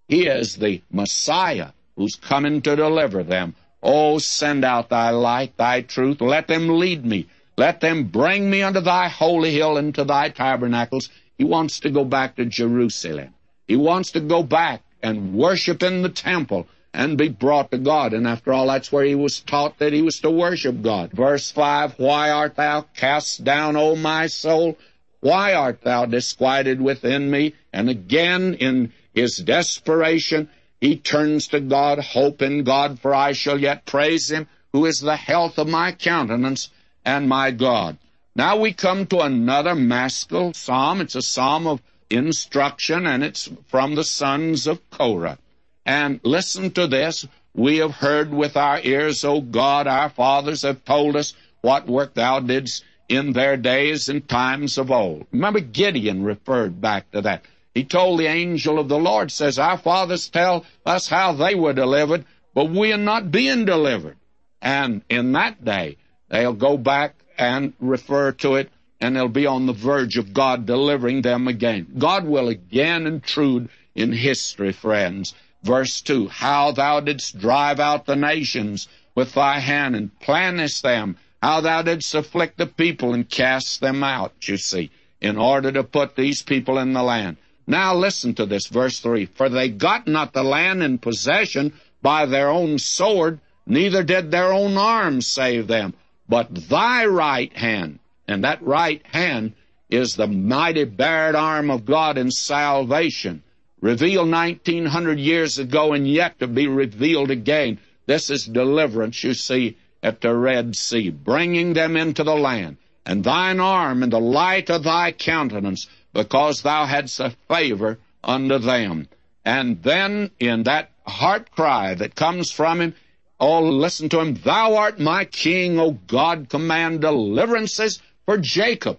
he 0.08 0.26
is 0.26 0.56
the 0.56 0.82
Messiah 0.92 1.70
who's 1.96 2.14
coming 2.14 2.62
to 2.62 2.76
deliver 2.76 3.24
them. 3.24 3.56
Oh, 3.82 4.18
send 4.18 4.64
out 4.64 4.88
thy 4.88 5.10
light, 5.10 5.56
thy 5.56 5.82
truth. 5.82 6.20
Let 6.20 6.46
them 6.46 6.78
lead 6.78 7.04
me. 7.04 7.26
Let 7.56 7.80
them 7.80 8.04
bring 8.04 8.48
me 8.48 8.62
unto 8.62 8.80
thy 8.80 9.08
holy 9.08 9.52
hill 9.52 9.76
and 9.76 9.94
to 9.96 10.04
thy 10.04 10.28
tabernacles. 10.30 11.10
He 11.36 11.44
wants 11.44 11.80
to 11.80 11.90
go 11.90 12.04
back 12.04 12.36
to 12.36 12.44
Jerusalem. 12.44 13.34
He 13.66 13.76
wants 13.76 14.12
to 14.12 14.20
go 14.20 14.42
back 14.42 14.82
and 15.02 15.34
worship 15.34 15.82
in 15.82 16.02
the 16.02 16.08
temple 16.08 16.66
and 16.94 17.18
be 17.18 17.28
brought 17.28 17.72
to 17.72 17.78
God. 17.78 18.14
And 18.14 18.26
after 18.26 18.52
all, 18.52 18.68
that's 18.68 18.92
where 18.92 19.04
he 19.04 19.16
was 19.16 19.40
taught 19.40 19.78
that 19.78 19.92
he 19.92 20.00
was 20.00 20.20
to 20.20 20.30
worship 20.30 20.80
God. 20.80 21.10
Verse 21.10 21.50
5, 21.50 21.98
Why 21.98 22.30
art 22.30 22.54
thou 22.54 22.82
cast 22.94 23.42
down, 23.42 23.76
O 23.76 23.96
my 23.96 24.28
soul? 24.28 24.78
Why 25.20 25.54
art 25.54 25.82
thou 25.82 26.06
disquieted 26.06 26.80
within 26.80 27.30
me? 27.30 27.54
And 27.72 27.90
again, 27.90 28.54
in 28.54 28.92
his 29.12 29.38
desperation, 29.38 30.48
he 30.80 30.96
turns 30.96 31.48
to 31.48 31.60
God, 31.60 31.98
hope 31.98 32.40
in 32.40 32.62
God, 32.62 33.00
for 33.00 33.12
I 33.12 33.32
shall 33.32 33.58
yet 33.58 33.86
praise 33.86 34.30
him, 34.30 34.46
who 34.72 34.86
is 34.86 35.00
the 35.00 35.16
health 35.16 35.58
of 35.58 35.68
my 35.68 35.92
countenance 35.92 36.70
and 37.04 37.28
my 37.28 37.50
God. 37.50 37.98
Now 38.36 38.56
we 38.56 38.72
come 38.72 39.06
to 39.06 39.20
another 39.20 39.74
maskil 39.74 40.52
psalm. 40.52 41.00
It's 41.00 41.14
a 41.14 41.22
psalm 41.22 41.66
of 41.66 41.82
instruction, 42.10 43.06
and 43.06 43.24
it's 43.24 43.48
from 43.66 43.94
the 43.94 44.04
sons 44.04 44.66
of 44.66 44.78
Korah. 44.90 45.38
And 45.86 46.20
listen 46.22 46.70
to 46.72 46.86
this. 46.86 47.26
We 47.54 47.78
have 47.78 47.92
heard 47.92 48.32
with 48.32 48.56
our 48.56 48.80
ears, 48.82 49.24
O 49.24 49.40
God, 49.40 49.86
our 49.86 50.08
fathers 50.08 50.62
have 50.62 50.84
told 50.84 51.14
us 51.14 51.34
what 51.60 51.86
work 51.86 52.14
thou 52.14 52.40
didst 52.40 52.84
in 53.08 53.32
their 53.32 53.56
days 53.56 54.08
and 54.08 54.26
times 54.28 54.78
of 54.78 54.90
old. 54.90 55.26
Remember, 55.30 55.60
Gideon 55.60 56.24
referred 56.24 56.80
back 56.80 57.10
to 57.12 57.22
that. 57.22 57.44
He 57.74 57.84
told 57.84 58.18
the 58.18 58.26
angel 58.26 58.78
of 58.78 58.88
the 58.88 58.98
Lord, 58.98 59.30
says, 59.30 59.58
Our 59.58 59.76
fathers 59.76 60.28
tell 60.28 60.64
us 60.86 61.08
how 61.08 61.32
they 61.32 61.54
were 61.54 61.72
delivered, 61.72 62.24
but 62.54 62.70
we 62.70 62.92
are 62.92 62.98
not 62.98 63.30
being 63.30 63.64
delivered. 63.64 64.16
And 64.62 65.02
in 65.08 65.32
that 65.32 65.64
day, 65.64 65.96
they'll 66.28 66.54
go 66.54 66.78
back 66.78 67.16
and 67.36 67.72
refer 67.80 68.32
to 68.32 68.54
it, 68.54 68.70
and 69.00 69.14
they'll 69.14 69.28
be 69.28 69.46
on 69.46 69.66
the 69.66 69.72
verge 69.72 70.16
of 70.16 70.32
God 70.32 70.66
delivering 70.66 71.22
them 71.22 71.48
again. 71.48 71.86
God 71.98 72.24
will 72.26 72.48
again 72.48 73.06
intrude 73.06 73.68
in 73.94 74.12
history, 74.12 74.72
friends. 74.72 75.34
Verse 75.64 76.00
2 76.02 76.28
How 76.28 76.70
thou 76.70 77.00
didst 77.00 77.38
drive 77.38 77.80
out 77.80 78.06
the 78.06 78.16
nations 78.16 78.86
with 79.16 79.32
thy 79.32 79.58
hand 79.58 79.96
and 79.96 80.16
plantest 80.20 80.82
them 80.82 81.16
how 81.44 81.60
thou 81.60 81.82
didst 81.82 82.14
afflict 82.14 82.56
the 82.56 82.66
people 82.66 83.12
and 83.12 83.28
cast 83.28 83.82
them 83.82 84.02
out, 84.02 84.32
you 84.48 84.56
see, 84.56 84.90
in 85.20 85.36
order 85.36 85.70
to 85.72 85.84
put 85.84 86.16
these 86.16 86.40
people 86.40 86.78
in 86.78 86.94
the 86.94 87.02
land. 87.02 87.36
Now 87.66 87.94
listen 87.94 88.34
to 88.36 88.46
this, 88.46 88.66
verse 88.66 88.98
3. 89.00 89.26
For 89.26 89.50
they 89.50 89.68
got 89.68 90.08
not 90.08 90.32
the 90.32 90.42
land 90.42 90.82
in 90.82 90.96
possession 90.96 91.74
by 92.00 92.24
their 92.24 92.48
own 92.48 92.78
sword, 92.78 93.40
neither 93.66 94.02
did 94.02 94.30
their 94.30 94.54
own 94.54 94.78
arms 94.78 95.26
save 95.26 95.66
them, 95.66 95.92
but 96.26 96.68
thy 96.70 97.04
right 97.04 97.54
hand. 97.54 97.98
And 98.26 98.42
that 98.44 98.62
right 98.62 99.02
hand 99.12 99.52
is 99.90 100.16
the 100.16 100.26
mighty 100.26 100.84
bared 100.84 101.34
arm 101.34 101.70
of 101.70 101.84
God 101.84 102.16
in 102.16 102.30
salvation, 102.30 103.42
revealed 103.84 104.30
1900 104.30 105.18
years 105.18 105.58
ago 105.58 105.92
and 105.92 106.08
yet 106.08 106.38
to 106.38 106.46
be 106.46 106.66
revealed 106.66 107.30
again. 107.30 107.78
This 108.06 108.30
is 108.30 108.46
deliverance, 108.46 109.22
you 109.22 109.34
see, 109.34 109.76
at 110.02 110.22
the 110.22 110.34
Red 110.34 110.74
Sea, 110.74 111.10
bringing 111.10 111.74
them 111.74 111.94
into 111.94 112.24
the 112.24 112.34
land, 112.34 112.78
and 113.04 113.22
thine 113.22 113.60
arm 113.60 114.02
and 114.02 114.10
the 114.10 114.18
light 114.18 114.70
of 114.70 114.84
thy 114.84 115.12
countenance, 115.12 115.86
because 116.14 116.62
thou 116.62 116.86
hadst 116.86 117.20
a 117.20 117.36
favor 117.46 117.98
unto 118.22 118.58
them. 118.58 119.06
And 119.44 119.82
then 119.82 120.30
in 120.40 120.62
that 120.62 120.90
heart 121.06 121.50
cry 121.50 121.92
that 121.94 122.14
comes 122.14 122.50
from 122.50 122.80
him, 122.80 122.94
oh, 123.38 123.60
listen 123.64 124.08
to 124.08 124.20
him, 124.20 124.32
Thou 124.32 124.76
art 124.76 124.98
my 124.98 125.26
king, 125.26 125.78
O 125.78 125.90
God, 125.90 126.48
command 126.48 127.02
deliverances 127.02 128.00
for 128.24 128.38
Jacob. 128.38 128.98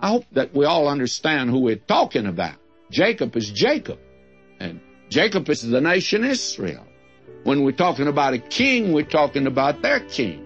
I 0.00 0.08
hope 0.08 0.26
that 0.32 0.52
we 0.52 0.64
all 0.64 0.88
understand 0.88 1.50
who 1.50 1.60
we're 1.60 1.76
talking 1.76 2.26
about. 2.26 2.56
Jacob 2.90 3.36
is 3.36 3.48
Jacob, 3.50 4.00
Jacob 5.14 5.48
is 5.48 5.62
the 5.62 5.80
nation 5.80 6.24
Israel. 6.24 6.84
When 7.44 7.62
we're 7.62 7.70
talking 7.70 8.08
about 8.08 8.34
a 8.34 8.38
king, 8.38 8.92
we're 8.92 9.04
talking 9.04 9.46
about 9.46 9.80
their 9.80 10.00
king 10.00 10.44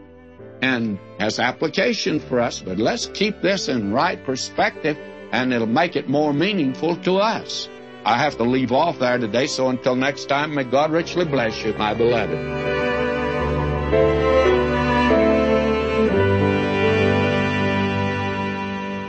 and 0.60 0.98
has 1.18 1.38
application 1.38 2.20
for 2.20 2.38
us, 2.38 2.58
but 2.60 2.76
let's 2.76 3.06
keep 3.06 3.40
this 3.40 3.70
in 3.70 3.94
right 3.94 4.22
perspective 4.22 4.98
and 5.32 5.54
it'll 5.54 5.66
make 5.66 5.96
it 5.96 6.06
more 6.06 6.34
meaningful 6.34 6.96
to 6.96 7.16
us. 7.16 7.66
I 8.04 8.18
have 8.18 8.36
to 8.36 8.42
leave 8.42 8.70
off 8.70 8.98
there 8.98 9.16
today, 9.16 9.46
so 9.46 9.70
until 9.70 9.96
next 9.96 10.26
time, 10.26 10.54
may 10.54 10.64
God 10.64 10.92
richly 10.92 11.24
bless 11.24 11.64
you, 11.64 11.72
my 11.72 11.94
beloved. 11.94 12.36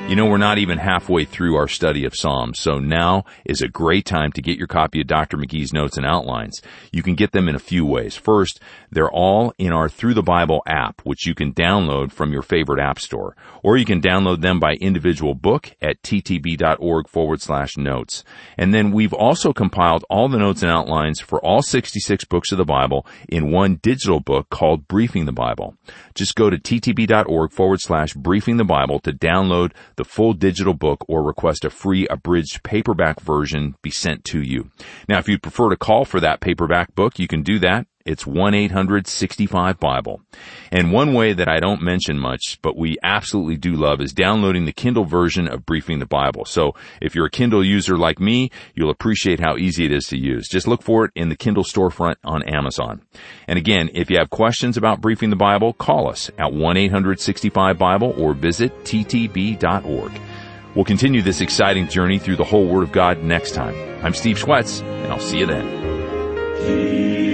You 0.09 0.15
know, 0.15 0.25
we're 0.25 0.39
not 0.39 0.57
even 0.57 0.79
halfway 0.79 1.23
through 1.23 1.55
our 1.55 1.67
study 1.67 2.03
of 2.03 2.15
Psalms, 2.15 2.57
so 2.57 2.79
now 2.79 3.25
is 3.45 3.61
a 3.61 3.67
great 3.67 4.07
time 4.07 4.31
to 4.31 4.41
get 4.41 4.57
your 4.57 4.65
copy 4.65 5.01
of 5.01 5.05
Dr. 5.05 5.37
McGee's 5.37 5.71
notes 5.71 5.97
and 5.97 6.05
outlines. 6.05 6.63
You 6.91 7.03
can 7.03 7.13
get 7.13 7.31
them 7.31 7.47
in 7.47 7.53
a 7.53 7.59
few 7.59 7.85
ways. 7.85 8.15
First, 8.15 8.59
they're 8.89 9.11
all 9.11 9.53
in 9.59 9.71
our 9.71 9.87
Through 9.87 10.15
the 10.15 10.23
Bible 10.23 10.63
app, 10.65 11.01
which 11.03 11.27
you 11.27 11.35
can 11.35 11.53
download 11.53 12.11
from 12.11 12.33
your 12.33 12.41
favorite 12.41 12.81
app 12.81 12.97
store. 12.97 13.35
Or 13.61 13.77
you 13.77 13.85
can 13.85 14.01
download 14.01 14.41
them 14.41 14.59
by 14.59 14.73
individual 14.81 15.35
book 15.35 15.75
at 15.79 16.01
ttb.org 16.01 17.07
forward 17.07 17.39
slash 17.43 17.77
notes. 17.77 18.23
And 18.57 18.73
then 18.73 18.91
we've 18.91 19.13
also 19.13 19.53
compiled 19.53 20.05
all 20.09 20.27
the 20.27 20.39
notes 20.39 20.63
and 20.63 20.71
outlines 20.71 21.19
for 21.19 21.39
all 21.45 21.61
66 21.61 22.25
books 22.25 22.51
of 22.51 22.57
the 22.57 22.65
Bible 22.65 23.05
in 23.27 23.51
one 23.51 23.75
digital 23.75 24.21
book 24.21 24.49
called 24.49 24.87
Briefing 24.87 25.25
the 25.25 25.31
Bible. 25.31 25.75
Just 26.15 26.33
go 26.33 26.49
to 26.49 26.57
ttb.org 26.57 27.51
forward 27.51 27.79
slash 27.79 28.15
briefing 28.15 28.57
the 28.57 28.63
Bible 28.63 28.99
to 29.01 29.13
download 29.13 29.71
the 29.99 30.05
full 30.05 30.31
digital 30.31 30.73
book 30.73 31.03
or 31.09 31.21
request 31.21 31.65
a 31.65 31.69
free 31.69 32.07
abridged 32.07 32.63
paperback 32.63 33.19
version 33.19 33.75
be 33.83 33.91
sent 33.91 34.23
to 34.23 34.41
you. 34.41 34.71
Now, 35.09 35.17
if 35.17 35.27
you'd 35.27 35.43
prefer 35.43 35.69
to 35.69 35.75
call 35.75 36.05
for 36.05 36.21
that 36.21 36.39
paperback 36.39 36.95
book, 36.95 37.19
you 37.19 37.27
can 37.27 37.43
do 37.43 37.59
that 37.59 37.85
It's 38.05 38.23
1-800-65-BIBLE. 38.23 40.21
And 40.71 40.91
one 40.91 41.13
way 41.13 41.33
that 41.33 41.47
I 41.49 41.59
don't 41.59 41.81
mention 41.81 42.17
much, 42.17 42.59
but 42.61 42.77
we 42.77 42.97
absolutely 43.03 43.57
do 43.57 43.73
love 43.73 44.01
is 44.01 44.13
downloading 44.13 44.65
the 44.65 44.71
Kindle 44.71 45.05
version 45.05 45.47
of 45.47 45.65
Briefing 45.65 45.99
the 45.99 46.05
Bible. 46.05 46.45
So 46.45 46.73
if 47.01 47.13
you're 47.13 47.27
a 47.27 47.31
Kindle 47.31 47.63
user 47.63 47.97
like 47.97 48.19
me, 48.19 48.51
you'll 48.73 48.89
appreciate 48.89 49.39
how 49.39 49.57
easy 49.57 49.85
it 49.85 49.91
is 49.91 50.05
to 50.07 50.17
use. 50.17 50.47
Just 50.47 50.67
look 50.67 50.81
for 50.81 51.05
it 51.05 51.11
in 51.15 51.29
the 51.29 51.35
Kindle 51.35 51.63
storefront 51.63 52.15
on 52.23 52.41
Amazon. 52.43 53.01
And 53.47 53.59
again, 53.59 53.89
if 53.93 54.09
you 54.09 54.17
have 54.17 54.29
questions 54.29 54.77
about 54.77 55.01
Briefing 55.01 55.29
the 55.29 55.35
Bible, 55.35 55.73
call 55.73 56.09
us 56.09 56.29
at 56.37 56.51
1-800-65-BIBLE 56.53 58.13
or 58.17 58.33
visit 58.33 58.83
ttb.org. 58.85 60.11
We'll 60.75 60.85
continue 60.85 61.21
this 61.21 61.41
exciting 61.41 61.87
journey 61.87 62.19
through 62.19 62.37
the 62.37 62.43
whole 62.43 62.67
Word 62.67 62.83
of 62.83 62.91
God 62.91 63.23
next 63.23 63.53
time. 63.53 63.75
I'm 64.05 64.13
Steve 64.13 64.37
Schwitzer, 64.37 64.83
and 64.85 65.11
I'll 65.11 65.19
see 65.19 65.39
you 65.39 65.45
then. 65.47 67.28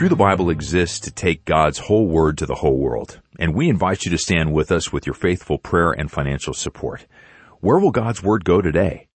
Through 0.00 0.08
the 0.08 0.16
Bible 0.16 0.48
exists 0.48 0.98
to 1.00 1.10
take 1.10 1.44
God's 1.44 1.78
whole 1.78 2.06
word 2.06 2.38
to 2.38 2.46
the 2.46 2.54
whole 2.54 2.78
world, 2.78 3.20
and 3.38 3.54
we 3.54 3.68
invite 3.68 4.06
you 4.06 4.10
to 4.12 4.16
stand 4.16 4.54
with 4.54 4.72
us 4.72 4.90
with 4.90 5.04
your 5.04 5.12
faithful 5.12 5.58
prayer 5.58 5.90
and 5.90 6.10
financial 6.10 6.54
support. 6.54 7.06
Where 7.62 7.78
will 7.78 7.90
God's 7.90 8.22
word 8.22 8.46
go 8.46 8.62
today? 8.62 9.09